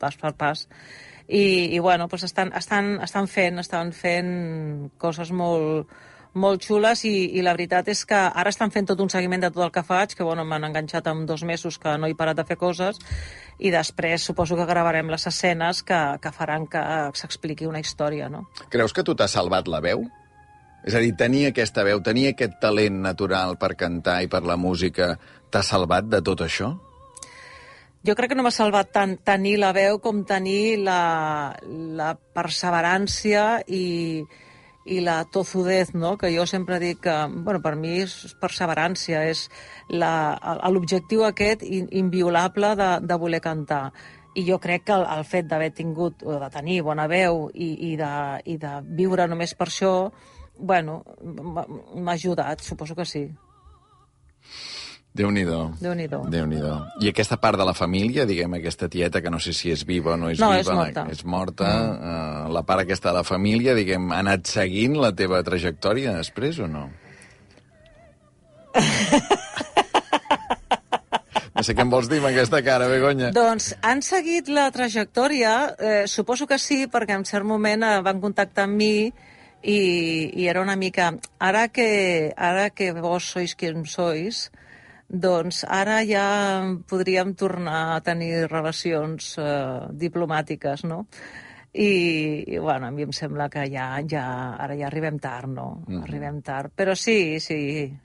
pas 0.00 0.16
per 0.20 0.34
pas. 0.38 0.66
I, 1.26 1.74
i 1.74 1.78
bueno, 1.82 2.06
doncs 2.06 2.28
estan, 2.28 2.52
estan, 2.54 2.96
estan 3.02 3.26
fent, 3.26 3.58
estan 3.58 3.90
fent 3.96 4.34
coses 5.02 5.32
molt, 5.34 5.90
molt 6.36 6.64
xules 6.68 7.02
i, 7.08 7.14
i 7.38 7.42
la 7.44 7.54
veritat 7.56 7.88
és 7.88 8.04
que 8.08 8.16
ara 8.16 8.52
estan 8.52 8.72
fent 8.74 8.90
tot 8.90 9.00
un 9.00 9.10
seguiment 9.12 9.46
de 9.46 9.50
tot 9.54 9.64
el 9.64 9.72
que 9.72 9.82
faig, 9.86 10.14
que 10.16 10.26
bueno, 10.26 10.44
m'han 10.44 10.68
enganxat 10.68 11.08
en 11.10 11.24
dos 11.26 11.42
mesos 11.48 11.80
que 11.82 11.96
no 11.98 12.06
he 12.06 12.14
parat 12.18 12.36
de 12.38 12.44
fer 12.48 12.58
coses, 12.60 13.00
i 13.58 13.72
després 13.72 14.28
suposo 14.28 14.58
que 14.58 14.68
gravarem 14.68 15.10
les 15.12 15.26
escenes 15.26 15.82
que, 15.82 16.00
que 16.22 16.32
faran 16.32 16.68
que 16.70 16.82
s'expliqui 17.16 17.66
una 17.66 17.80
història, 17.80 18.28
no? 18.32 18.46
Creus 18.72 18.92
que 18.92 19.04
tu 19.06 19.16
t'has 19.16 19.32
salvat 19.38 19.68
la 19.72 19.80
veu? 19.84 20.04
És 20.86 20.94
a 20.94 21.02
dir, 21.02 21.16
tenir 21.18 21.48
aquesta 21.48 21.82
veu, 21.82 21.98
tenir 22.04 22.28
aquest 22.30 22.60
talent 22.62 23.00
natural 23.02 23.56
per 23.58 23.74
cantar 23.74 24.20
i 24.22 24.28
per 24.30 24.44
la 24.46 24.54
música, 24.60 25.16
t'ha 25.50 25.64
salvat 25.66 26.06
de 26.12 26.20
tot 26.22 26.44
això? 26.46 26.76
Jo 28.06 28.14
crec 28.14 28.30
que 28.30 28.36
no 28.38 28.44
m'ha 28.46 28.54
salvat 28.54 28.92
tant 28.94 29.16
tenir 29.26 29.56
la 29.58 29.72
veu 29.74 29.98
com 29.98 30.20
tenir 30.22 30.76
la, 30.78 31.56
la 31.66 32.12
perseverància 32.14 33.64
i, 33.66 34.22
i 34.86 35.00
la 35.02 35.24
tozudez, 35.30 35.92
no? 35.94 36.16
que 36.18 36.30
jo 36.34 36.46
sempre 36.46 36.78
dic 36.78 37.00
que, 37.06 37.14
bueno, 37.34 37.60
per 37.62 37.74
mi 37.76 37.96
és 38.04 38.34
perseverància, 38.40 39.24
és 39.26 39.48
l'objectiu 39.90 41.24
aquest 41.26 41.64
in- 41.66 41.88
inviolable 41.90 42.74
de, 42.78 42.90
de 43.02 43.18
voler 43.18 43.40
cantar. 43.42 43.90
I 44.36 44.44
jo 44.46 44.58
crec 44.60 44.84
que 44.86 44.94
el, 44.94 45.06
el 45.16 45.24
fet 45.24 45.48
d'haver 45.48 45.72
tingut, 45.74 46.22
o 46.22 46.38
de 46.38 46.50
tenir 46.52 46.82
bona 46.84 47.06
veu 47.08 47.46
i, 47.54 47.72
i, 47.90 47.96
de, 47.96 48.12
i 48.44 48.58
de 48.60 48.72
viure 48.98 49.26
només 49.26 49.54
per 49.56 49.70
això, 49.70 49.92
bueno, 50.56 51.00
m'ha 51.24 52.14
ajudat, 52.14 52.62
suposo 52.62 52.94
que 52.94 53.08
sí. 53.08 53.26
Déu-n'hi-do. 55.16 55.60
Déu-n'hi-do. 55.80 56.18
déu 56.28 56.44
nhi 56.46 56.58
I 57.00 57.08
aquesta 57.08 57.38
part 57.40 57.56
de 57.56 57.64
la 57.64 57.72
família, 57.74 58.26
diguem, 58.28 58.58
aquesta 58.58 58.88
tieta, 58.92 59.22
que 59.24 59.30
no 59.32 59.40
sé 59.40 59.52
si 59.56 59.70
és 59.72 59.84
viva 59.88 60.12
o 60.12 60.16
no 60.20 60.28
és 60.30 60.40
No, 60.42 60.50
viva, 60.52 60.60
és 60.60 60.68
morta. 60.68 61.04
La, 61.04 61.10
és 61.12 61.24
morta 61.24 61.70
mm. 61.70 62.52
la 62.52 62.62
part 62.68 62.84
aquesta 62.84 63.10
de 63.10 63.16
la 63.16 63.24
família, 63.24 63.74
diguem, 63.78 64.12
ha 64.12 64.20
anat 64.20 64.46
seguint 64.50 64.98
la 65.00 65.12
teva 65.16 65.42
trajectòria 65.46 66.12
després 66.18 66.60
o 66.60 66.68
no? 66.68 66.90
no 71.56 71.62
sé 71.64 71.72
què 71.72 71.80
em 71.86 71.90
vols 71.92 72.10
dir 72.12 72.20
amb 72.20 72.28
aquesta 72.28 72.60
cara, 72.66 72.88
Begonya. 72.92 73.30
Doncs 73.36 73.72
han 73.80 74.04
seguit 74.04 74.52
la 74.52 74.68
trajectòria, 74.74 75.54
eh, 75.78 76.04
suposo 76.10 76.46
que 76.50 76.58
sí, 76.60 76.84
perquè 76.92 77.16
en 77.16 77.24
cert 77.24 77.48
moment 77.48 77.82
eh, 77.88 78.02
van 78.04 78.20
contactar 78.20 78.68
amb 78.68 78.76
mi 78.82 79.08
i, 79.62 79.80
i 80.36 80.46
era 80.46 80.60
una 80.60 80.76
mica... 80.76 81.14
Ara 81.40 81.68
que, 81.68 82.32
ara 82.36 82.68
que 82.70 82.92
vos 82.92 83.24
sois 83.32 83.56
quien 83.56 83.84
sois, 83.88 84.50
doncs 85.08 85.62
ara 85.68 86.00
ja 86.06 86.26
podríem 86.88 87.34
tornar 87.38 87.96
a 87.96 88.00
tenir 88.04 88.46
relacions 88.50 89.36
eh, 89.38 89.86
diplomàtiques, 89.94 90.84
no? 90.84 91.06
I, 91.76 92.44
i, 92.48 92.58
bueno, 92.58 92.88
a 92.88 92.90
mi 92.90 93.04
em 93.04 93.12
sembla 93.12 93.50
que 93.52 93.66
ja, 93.68 93.90
ja, 94.08 94.24
ara 94.56 94.76
ja 94.78 94.86
arribem 94.88 95.18
tard, 95.20 95.50
no? 95.52 95.82
Mm. 95.86 96.06
Arribem 96.06 96.38
tard. 96.42 96.72
Però 96.74 96.94
sí, 96.96 97.36
sí, 97.38 97.58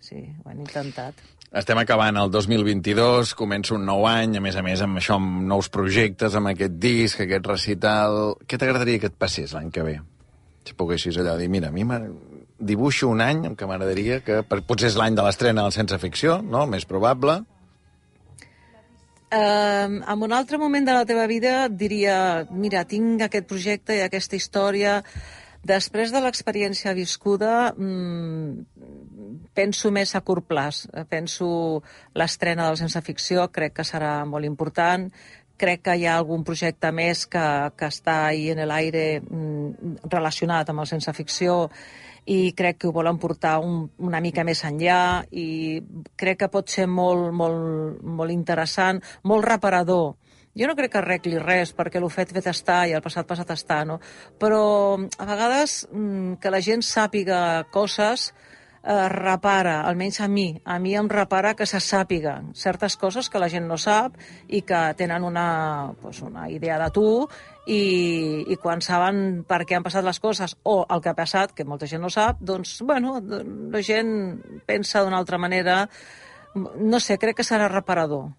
sí, 0.03 0.19
ho 0.43 0.51
han 0.51 0.59
intentat. 0.59 1.23
Estem 1.51 1.79
acabant 1.81 2.15
el 2.19 2.29
2022, 2.31 3.33
comença 3.35 3.73
un 3.75 3.83
nou 3.87 4.05
any, 4.07 4.37
a 4.39 4.43
més 4.43 4.55
a 4.55 4.63
més 4.63 4.83
amb 4.83 5.01
això, 5.01 5.17
amb 5.19 5.41
nous 5.47 5.67
projectes, 5.71 6.35
amb 6.35 6.51
aquest 6.53 6.77
disc, 6.79 7.23
aquest 7.23 7.47
recital... 7.47 8.21
Què 8.47 8.59
t'agradaria 8.59 9.01
que 9.03 9.09
et 9.11 9.17
passés 9.19 9.55
l'any 9.55 9.71
que 9.71 9.83
ve? 9.83 9.97
Si 10.67 10.77
poguessis 10.79 11.17
allò 11.19 11.33
dir, 11.39 11.49
mira, 11.51 11.71
a 11.71 11.75
mi 11.75 11.83
dibuixo 12.61 13.09
un 13.09 13.21
any 13.25 13.43
què 13.57 13.67
m'agradaria 13.67 14.21
que... 14.25 14.41
per- 14.47 14.61
Potser 14.67 14.91
és 14.91 14.99
l'any 14.99 15.17
de 15.17 15.25
l'estrena 15.25 15.65
del 15.65 15.73
Sense 15.75 15.97
Ficció, 16.01 16.39
no? 16.45 16.67
Més 16.69 16.85
probable. 16.85 17.41
Uh, 19.31 20.01
en 20.11 20.23
un 20.27 20.33
altre 20.35 20.57
moment 20.59 20.83
de 20.83 20.91
la 20.91 21.05
teva 21.07 21.23
vida 21.31 21.69
diria, 21.69 22.45
mira, 22.51 22.83
tinc 22.83 23.21
aquest 23.23 23.47
projecte 23.47 23.95
i 23.95 24.01
aquesta 24.03 24.35
història. 24.35 24.97
Després 25.63 26.11
de 26.11 26.19
l'experiència 26.19 26.91
viscuda, 26.97 27.71
mm, 27.77 29.47
penso 29.55 29.91
més 29.93 30.15
a 30.17 30.21
curt 30.25 30.47
plaç. 30.49 30.87
Penso 31.07 31.81
l'estrena 32.17 32.67
del 32.67 32.79
Sense 32.81 33.01
Ficció, 33.05 33.47
crec 33.53 33.77
que 33.77 33.87
serà 33.87 34.25
molt 34.25 34.45
important. 34.49 35.07
Crec 35.61 35.83
que 35.85 35.95
hi 35.95 36.07
ha 36.09 36.17
algun 36.17 36.43
projecte 36.43 36.91
més 36.91 37.27
que, 37.29 37.47
que 37.77 37.87
està 37.93 38.25
ahí 38.25 38.49
en 38.49 38.65
l'aire 38.67 39.21
mm, 39.21 40.09
relacionat 40.09 40.69
amb 40.73 40.81
el 40.81 40.89
Sense 40.89 41.13
Ficció 41.13 41.69
i 42.25 42.53
crec 42.53 42.77
que 42.77 42.87
ho 42.89 42.93
volen 42.93 43.17
portar 43.17 43.57
un, 43.59 43.85
una 43.97 44.21
mica 44.21 44.43
més 44.45 44.63
enllà 44.67 45.23
i 45.31 45.81
crec 46.15 46.43
que 46.43 46.51
pot 46.53 46.69
ser 46.69 46.87
molt, 46.87 47.31
molt, 47.33 48.01
molt 48.03 48.31
interessant, 48.31 49.01
molt 49.23 49.47
reparador. 49.47 50.13
Jo 50.57 50.67
no 50.67 50.75
crec 50.75 50.91
que 50.91 50.99
arregli 50.99 51.39
res, 51.39 51.71
perquè 51.73 52.01
el 52.01 52.09
fet 52.11 52.33
fet 52.35 52.49
està 52.51 52.83
i 52.87 52.93
el 52.93 53.01
passat 53.01 53.27
passat 53.27 53.53
està, 53.55 53.81
no? 53.87 54.01
Però 54.39 54.63
a 54.99 55.27
vegades 55.27 55.85
mm, 55.91 56.41
que 56.43 56.51
la 56.51 56.59
gent 56.61 56.83
sàpiga 56.83 57.63
coses 57.71 58.33
eh, 58.83 59.07
repara, 59.09 59.81
almenys 59.87 60.19
a 60.21 60.27
mi, 60.27 60.49
a 60.65 60.77
mi 60.79 60.95
em 60.95 61.07
repara 61.09 61.53
que 61.55 61.65
se 61.65 61.79
sàpiga 61.79 62.41
certes 62.53 62.97
coses 62.97 63.29
que 63.29 63.39
la 63.39 63.49
gent 63.49 63.67
no 63.69 63.77
sap 63.77 64.17
i 64.47 64.61
que 64.67 64.81
tenen 64.97 65.23
una, 65.23 65.93
pues, 66.01 66.21
una 66.21 66.49
idea 66.49 66.79
de 66.83 66.89
tu 66.91 67.07
i, 67.65 68.45
i 68.49 68.57
quan 68.57 68.81
saben 68.81 69.43
per 69.47 69.63
què 69.69 69.77
han 69.77 69.85
passat 69.85 70.05
les 70.05 70.19
coses 70.19 70.55
o 70.63 70.81
el 70.89 71.01
que 71.01 71.11
ha 71.11 71.17
passat, 71.17 71.53
que 71.53 71.67
molta 71.67 71.89
gent 71.89 72.01
no 72.01 72.09
sap, 72.09 72.41
doncs, 72.41 72.79
bueno, 72.87 73.19
la 73.21 73.83
gent 73.85 74.13
pensa 74.65 75.03
d'una 75.03 75.19
altra 75.21 75.37
manera. 75.41 75.83
No 76.55 76.99
sé, 76.99 77.15
crec 77.17 77.37
que 77.39 77.47
serà 77.47 77.69
reparador. 77.71 78.31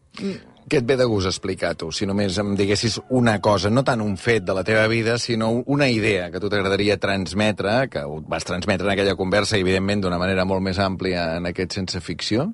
Què 0.68 0.78
et 0.78 0.86
ve 0.86 0.96
de 1.00 1.06
gust 1.08 1.28
explicar 1.30 1.72
tu? 1.78 1.88
Si 1.92 2.06
només 2.06 2.36
em 2.38 2.52
diguessis 2.56 2.98
una 3.10 3.38
cosa, 3.44 3.70
no 3.72 3.82
tant 3.84 4.02
un 4.04 4.14
fet 4.20 4.44
de 4.46 4.54
la 4.56 4.64
teva 4.64 4.84
vida, 4.90 5.16
sinó 5.18 5.50
una 5.66 5.88
idea 5.88 6.30
que 6.30 6.38
a 6.38 6.42
tu 6.42 6.50
t'agradaria 6.52 6.98
transmetre, 7.00 7.88
que 7.90 8.04
ho 8.04 8.20
vas 8.28 8.46
transmetre 8.48 8.86
en 8.86 8.92
aquella 8.94 9.16
conversa, 9.16 9.56
i 9.56 9.64
evidentment 9.64 10.04
d'una 10.04 10.20
manera 10.22 10.44
molt 10.48 10.62
més 10.64 10.78
àmplia 10.82 11.32
en 11.38 11.48
aquest 11.50 11.78
sense 11.80 12.00
ficció? 12.04 12.50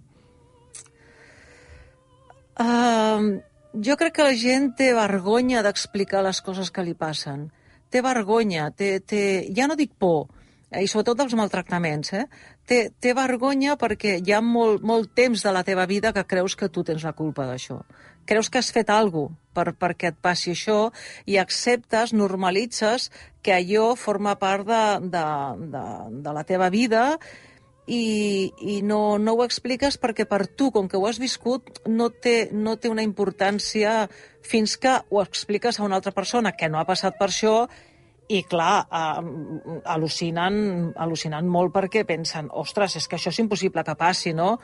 Uh, 2.58 3.38
jo 3.74 3.96
crec 4.00 4.16
que 4.16 4.26
la 4.26 4.34
gent 4.38 4.72
té 4.78 4.92
vergonya 4.96 5.62
d'explicar 5.62 6.22
les 6.24 6.40
coses 6.44 6.70
que 6.70 6.84
li 6.84 6.94
passen. 6.94 7.48
Té 7.90 8.02
vergonya, 8.04 8.70
té, 8.70 8.98
té... 9.00 9.22
ja 9.56 9.68
no 9.68 9.76
dic 9.76 9.94
por, 9.98 10.28
eh, 10.70 10.84
i 10.84 10.88
sobretot 10.88 11.18
dels 11.18 11.36
maltractaments, 11.38 12.12
eh? 12.12 12.26
Té, 12.68 12.80
té 13.00 13.14
vergonya 13.16 13.78
perquè 13.80 14.18
hi 14.20 14.32
ha 14.32 14.42
molt, 14.44 14.84
molt 14.84 15.14
temps 15.16 15.42
de 15.44 15.52
la 15.52 15.64
teva 15.64 15.86
vida 15.88 16.12
que 16.12 16.26
creus 16.28 16.56
que 16.56 16.68
tu 16.68 16.84
tens 16.84 17.04
la 17.04 17.16
culpa 17.16 17.46
d'això. 17.48 17.80
Creus 18.28 18.50
que 18.52 18.60
has 18.60 18.68
fet 18.72 18.90
alguna 18.92 19.32
per, 19.56 19.72
perquè 19.72 20.12
et 20.12 20.18
passi 20.20 20.52
això 20.52 20.90
i 21.26 21.38
acceptes, 21.40 22.12
normalitzes 22.12 23.08
que 23.42 23.54
allò 23.56 23.94
forma 23.96 24.36
part 24.40 24.68
de, 24.68 24.82
de, 25.14 25.24
de, 25.72 25.84
de 26.26 26.34
la 26.36 26.44
teva 26.44 26.68
vida 26.68 27.04
i, 27.88 28.52
i 28.60 28.80
no, 28.84 29.16
no 29.18 29.34
ho 29.34 29.44
expliques 29.44 29.96
perquè 30.00 30.28
per 30.28 30.44
tu, 30.46 30.70
com 30.74 30.88
que 30.88 31.00
ho 31.00 31.06
has 31.08 31.18
viscut, 31.20 31.80
no 31.88 32.10
té, 32.12 32.50
no 32.52 32.76
té 32.76 32.92
una 32.92 33.04
importància 33.06 34.02
fins 34.44 34.76
que 34.80 34.98
ho 35.08 35.22
expliques 35.24 35.80
a 35.80 35.86
una 35.86 35.96
altra 35.96 36.12
persona 36.12 36.52
que 36.52 36.68
no 36.68 36.80
ha 36.80 36.88
passat 36.88 37.16
per 37.18 37.30
això 37.32 37.54
i, 38.28 38.42
clar, 38.44 38.84
eh, 38.92 39.80
al·lucinen, 39.88 40.58
al·lucinen 41.00 41.48
molt 41.48 41.72
perquè 41.72 42.04
pensen, 42.04 42.50
ostres, 42.52 42.98
és 43.00 43.08
que 43.08 43.16
això 43.16 43.32
és 43.32 43.40
impossible 43.40 43.84
que 43.84 43.96
passi, 43.96 44.34
no? 44.36 44.58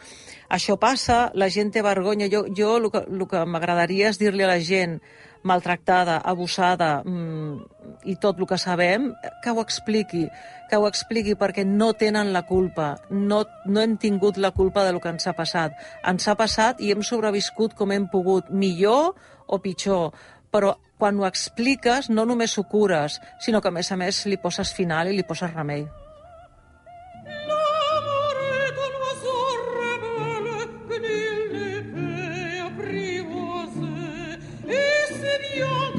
Això 0.52 0.76
passa, 0.80 1.30
la 1.32 1.48
gent 1.48 1.72
té 1.72 1.82
vergonya. 1.82 2.28
Jo, 2.28 2.44
jo 2.52 2.76
el 2.76 2.90
que, 2.92 3.06
que 3.30 3.44
m'agradaria 3.48 4.12
és 4.12 4.20
dir-li 4.20 4.44
a 4.44 4.52
la 4.52 4.60
gent 4.60 4.98
maltractada, 5.44 6.18
abusada 6.24 7.02
mmm, 7.04 7.60
i 8.08 8.16
tot 8.20 8.40
el 8.40 8.48
que 8.48 8.58
sabem, 8.58 9.10
que 9.44 9.52
ho 9.52 9.60
expliqui, 9.62 10.24
que 10.70 10.80
ho 10.80 10.88
expliqui 10.88 11.36
perquè 11.38 11.64
no 11.68 11.92
tenen 12.00 12.32
la 12.32 12.44
culpa, 12.48 12.94
no, 13.10 13.44
no 13.66 13.82
hem 13.82 13.96
tingut 14.00 14.40
la 14.40 14.52
culpa 14.56 14.84
del 14.88 15.00
que 15.00 15.12
ens 15.12 15.28
ha 15.28 15.36
passat. 15.36 15.76
Ens 16.04 16.28
ha 16.28 16.36
passat 16.40 16.80
i 16.80 16.92
hem 16.92 17.04
sobreviscut 17.04 17.76
com 17.76 17.92
hem 17.92 18.08
pogut, 18.12 18.48
millor 18.50 19.12
o 19.46 19.60
pitjor, 19.60 20.14
però 20.50 20.74
quan 20.98 21.20
ho 21.20 21.28
expliques 21.28 22.08
no 22.08 22.24
només 22.24 22.56
ho 22.58 22.64
cures, 22.64 23.20
sinó 23.40 23.60
que 23.60 23.68
a 23.68 23.76
més 23.76 23.92
a 23.92 24.00
més 24.00 24.24
li 24.30 24.40
poses 24.40 24.72
final 24.72 25.10
i 25.10 25.16
li 25.18 25.26
poses 25.28 25.52
remei. 25.52 25.84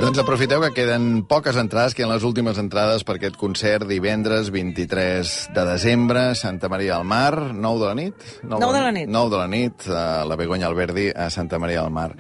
Doncs 0.06 0.20
aprofiteu 0.22 0.62
que 0.62 0.70
queden 0.70 1.24
poques 1.26 1.56
entrades, 1.58 1.96
que 1.98 2.04
en 2.06 2.12
les 2.12 2.22
últimes 2.22 2.60
entrades 2.62 3.02
per 3.02 3.16
aquest 3.18 3.40
concert 3.42 3.88
divendres 3.90 4.52
23 4.54 5.32
de 5.56 5.64
desembre, 5.66 6.26
Santa 6.38 6.70
Maria 6.70 7.00
del 7.00 7.08
Mar, 7.10 7.56
9 7.58 7.80
de 7.82 7.88
la 7.88 7.96
nit? 7.98 8.28
9 8.44 8.68
de 8.76 8.84
la 8.84 8.92
nit. 8.94 9.10
9 9.10 9.32
de 9.34 9.40
la 9.40 9.48
nit, 9.50 9.88
a 9.90 10.04
la 10.30 10.38
Begoña 10.38 10.68
Alberdi, 10.70 11.08
a 11.10 11.32
Santa 11.34 11.58
Maria 11.58 11.82
del 11.82 11.96
Mar. 11.96 12.12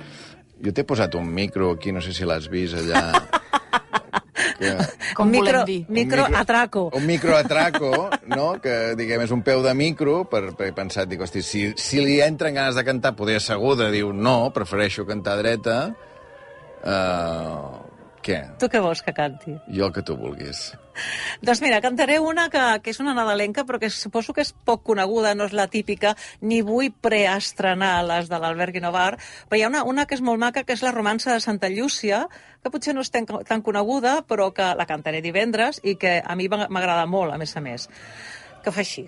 Jo 0.65 0.73
t'he 0.73 0.81
posat 0.81 1.13
un 1.13 1.29
micro 1.29 1.75
aquí, 1.75 1.93
no 1.93 2.01
sé 2.01 2.15
si 2.17 2.25
l'has 2.25 2.47
vist 2.49 2.73
allà. 2.79 3.03
que... 4.57 4.73
Com 5.13 5.29
micro, 5.29 5.61
volem 5.61 5.69
dir? 5.69 5.77
Micro, 5.99 6.25
atraco. 6.41 6.87
Un 6.97 7.05
microatraco, 7.05 7.91
no? 8.33 8.47
Que, 8.65 8.95
diguem, 8.97 9.27
és 9.27 9.35
un 9.37 9.45
peu 9.45 9.61
de 9.61 9.75
micro 9.77 10.23
per, 10.31 10.55
per 10.57 10.71
pensar, 10.73 11.05
dic, 11.05 11.21
hosti, 11.21 11.45
si, 11.45 11.67
si 11.77 12.01
li 12.01 12.17
entren 12.25 12.57
ganes 12.57 12.81
de 12.81 12.87
cantar, 12.89 13.13
poder 13.13 13.37
asseguda, 13.43 13.93
diu, 13.93 14.09
no, 14.09 14.39
prefereixo 14.57 15.05
cantar 15.05 15.37
dreta. 15.43 15.79
Uh, 16.85 17.85
què? 18.25 18.39
Tu 18.61 18.69
què 18.69 18.81
vols 18.81 19.01
que 19.05 19.13
canti? 19.13 19.53
Jo 19.69 19.87
el 19.87 19.93
que 19.93 20.01
tu 20.05 20.15
vulguis. 20.17 20.71
Doncs 21.45 21.59
mira, 21.61 21.81
cantaré 21.83 22.15
una 22.23 22.47
que, 22.49 22.61
que 22.81 22.93
és 22.93 22.99
una 23.03 23.13
nadalenca, 23.17 23.65
però 23.67 23.77
que 23.81 23.89
suposo 23.93 24.33
que 24.33 24.45
és 24.45 24.53
poc 24.65 24.81
coneguda, 24.87 25.35
no 25.37 25.45
és 25.49 25.53
la 25.53 25.67
típica, 25.69 26.15
ni 26.41 26.61
vull 26.65 26.89
preestrenar 27.05 27.99
les 28.07 28.31
de 28.31 28.39
l'Albert 28.41 28.73
Guinovar, 28.73 29.11
però 29.49 29.59
hi 29.59 29.65
ha 29.65 29.69
una, 29.69 29.83
una 29.85 30.07
que 30.09 30.17
és 30.17 30.23
molt 30.25 30.41
maca, 30.41 30.63
que 30.65 30.73
és 30.73 30.85
la 30.85 30.95
romança 30.95 31.35
de 31.35 31.43
Santa 31.43 31.69
Llúcia, 31.69 32.23
que 32.63 32.73
potser 32.73 32.95
no 32.95 33.05
és 33.05 33.13
tan, 33.13 33.27
tan 33.27 33.61
coneguda, 33.65 34.17
però 34.25 34.49
que 34.55 34.73
la 34.73 34.89
cantaré 34.89 35.21
divendres 35.21 35.83
i 35.83 35.97
que 36.01 36.17
a 36.25 36.39
mi 36.39 36.49
m'agrada 36.49 37.05
molt, 37.05 37.35
a 37.35 37.41
més 37.41 37.53
a 37.57 37.65
més. 37.65 37.89
Que 38.65 38.73
fa 38.73 38.81
així. 38.81 39.05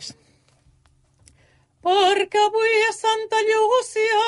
Perquè 1.87 2.39
avui 2.43 2.71
és 2.89 2.97
Santa 2.99 3.37
Llúcia, 3.47 4.23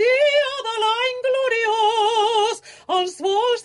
dia 0.00 0.54
de 0.66 0.72
l'any 0.82 1.20
gloriós, 1.26 2.62
els 2.96 3.14
vols 3.22 3.62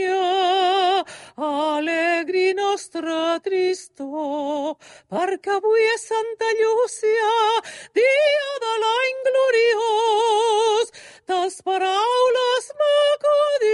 muntanya 0.00 1.04
alegri 1.36 2.54
nostra 2.54 3.38
tristor 3.40 4.76
perquè 5.08 5.50
avui 5.56 5.82
és 5.94 6.02
Santa 6.08 6.48
Llúcia 6.58 7.32
dia 7.94 8.50
de 8.64 8.72
l'any 8.82 9.16
gloriós 9.28 10.86
tes 11.26 11.62
paraules 11.62 12.64
m'acudinen 12.80 13.66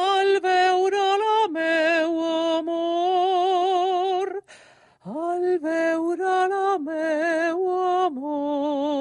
al 0.00 0.30
veure 0.40 1.06
la 1.24 1.38
meu 1.56 2.12
amor 2.58 4.28
al 5.04 5.58
veure 5.58 6.48
la 6.52 6.78
meu 6.78 7.58
amor. 8.06 9.00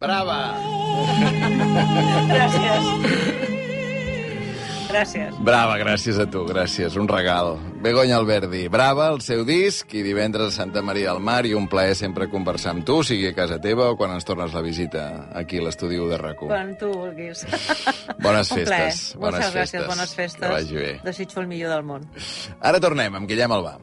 Brava! 0.00 0.40
Gràcies. 2.30 3.29
Gràcies. 4.90 5.36
Brava, 5.46 5.76
gràcies 5.78 6.18
a 6.18 6.26
tu, 6.30 6.42
gràcies. 6.48 6.96
Un 6.98 7.06
regal. 7.08 7.54
Begoña 7.80 8.16
Alberdi, 8.18 8.64
brava, 8.68 9.08
el 9.14 9.20
seu 9.22 9.44
disc, 9.46 9.92
i 9.94 10.02
divendres 10.02 10.48
a 10.50 10.56
Santa 10.64 10.82
Maria 10.82 11.12
del 11.12 11.22
Mar, 11.22 11.44
i 11.46 11.54
un 11.54 11.68
plaer 11.70 11.94
sempre 11.94 12.26
conversar 12.32 12.72
amb 12.74 12.84
tu, 12.88 13.00
sigui 13.06 13.28
a 13.30 13.34
casa 13.36 13.60
teva 13.62 13.86
o 13.92 13.96
quan 13.96 14.12
ens 14.16 14.26
tornes 14.26 14.52
la 14.56 14.62
visita 14.66 15.28
aquí 15.34 15.58
a 15.62 15.66
l'estudi 15.68 15.96
de 16.10 16.18
rac 16.18 16.42
Quan 16.42 16.74
tu 16.78 16.90
vulguis. 16.92 17.46
Bones 18.24 18.50
Un 18.50 18.64
plaer. 18.64 18.90
festes. 18.90 19.14
Bones 19.16 19.40
Moltes 19.40 19.54
gràcies, 19.54 19.70
festes. 19.70 19.86
bones 19.86 20.14
festes. 20.14 20.40
Que 20.42 20.52
vagi 20.56 20.76
bé. 20.76 20.90
Desitjo 21.04 21.40
el 21.40 21.46
millor 21.46 21.70
del 21.76 21.82
món. 21.86 22.10
Ara 22.60 22.80
tornem 22.80 23.14
amb 23.14 23.28
Guillem 23.30 23.52
Albà. 23.52 23.78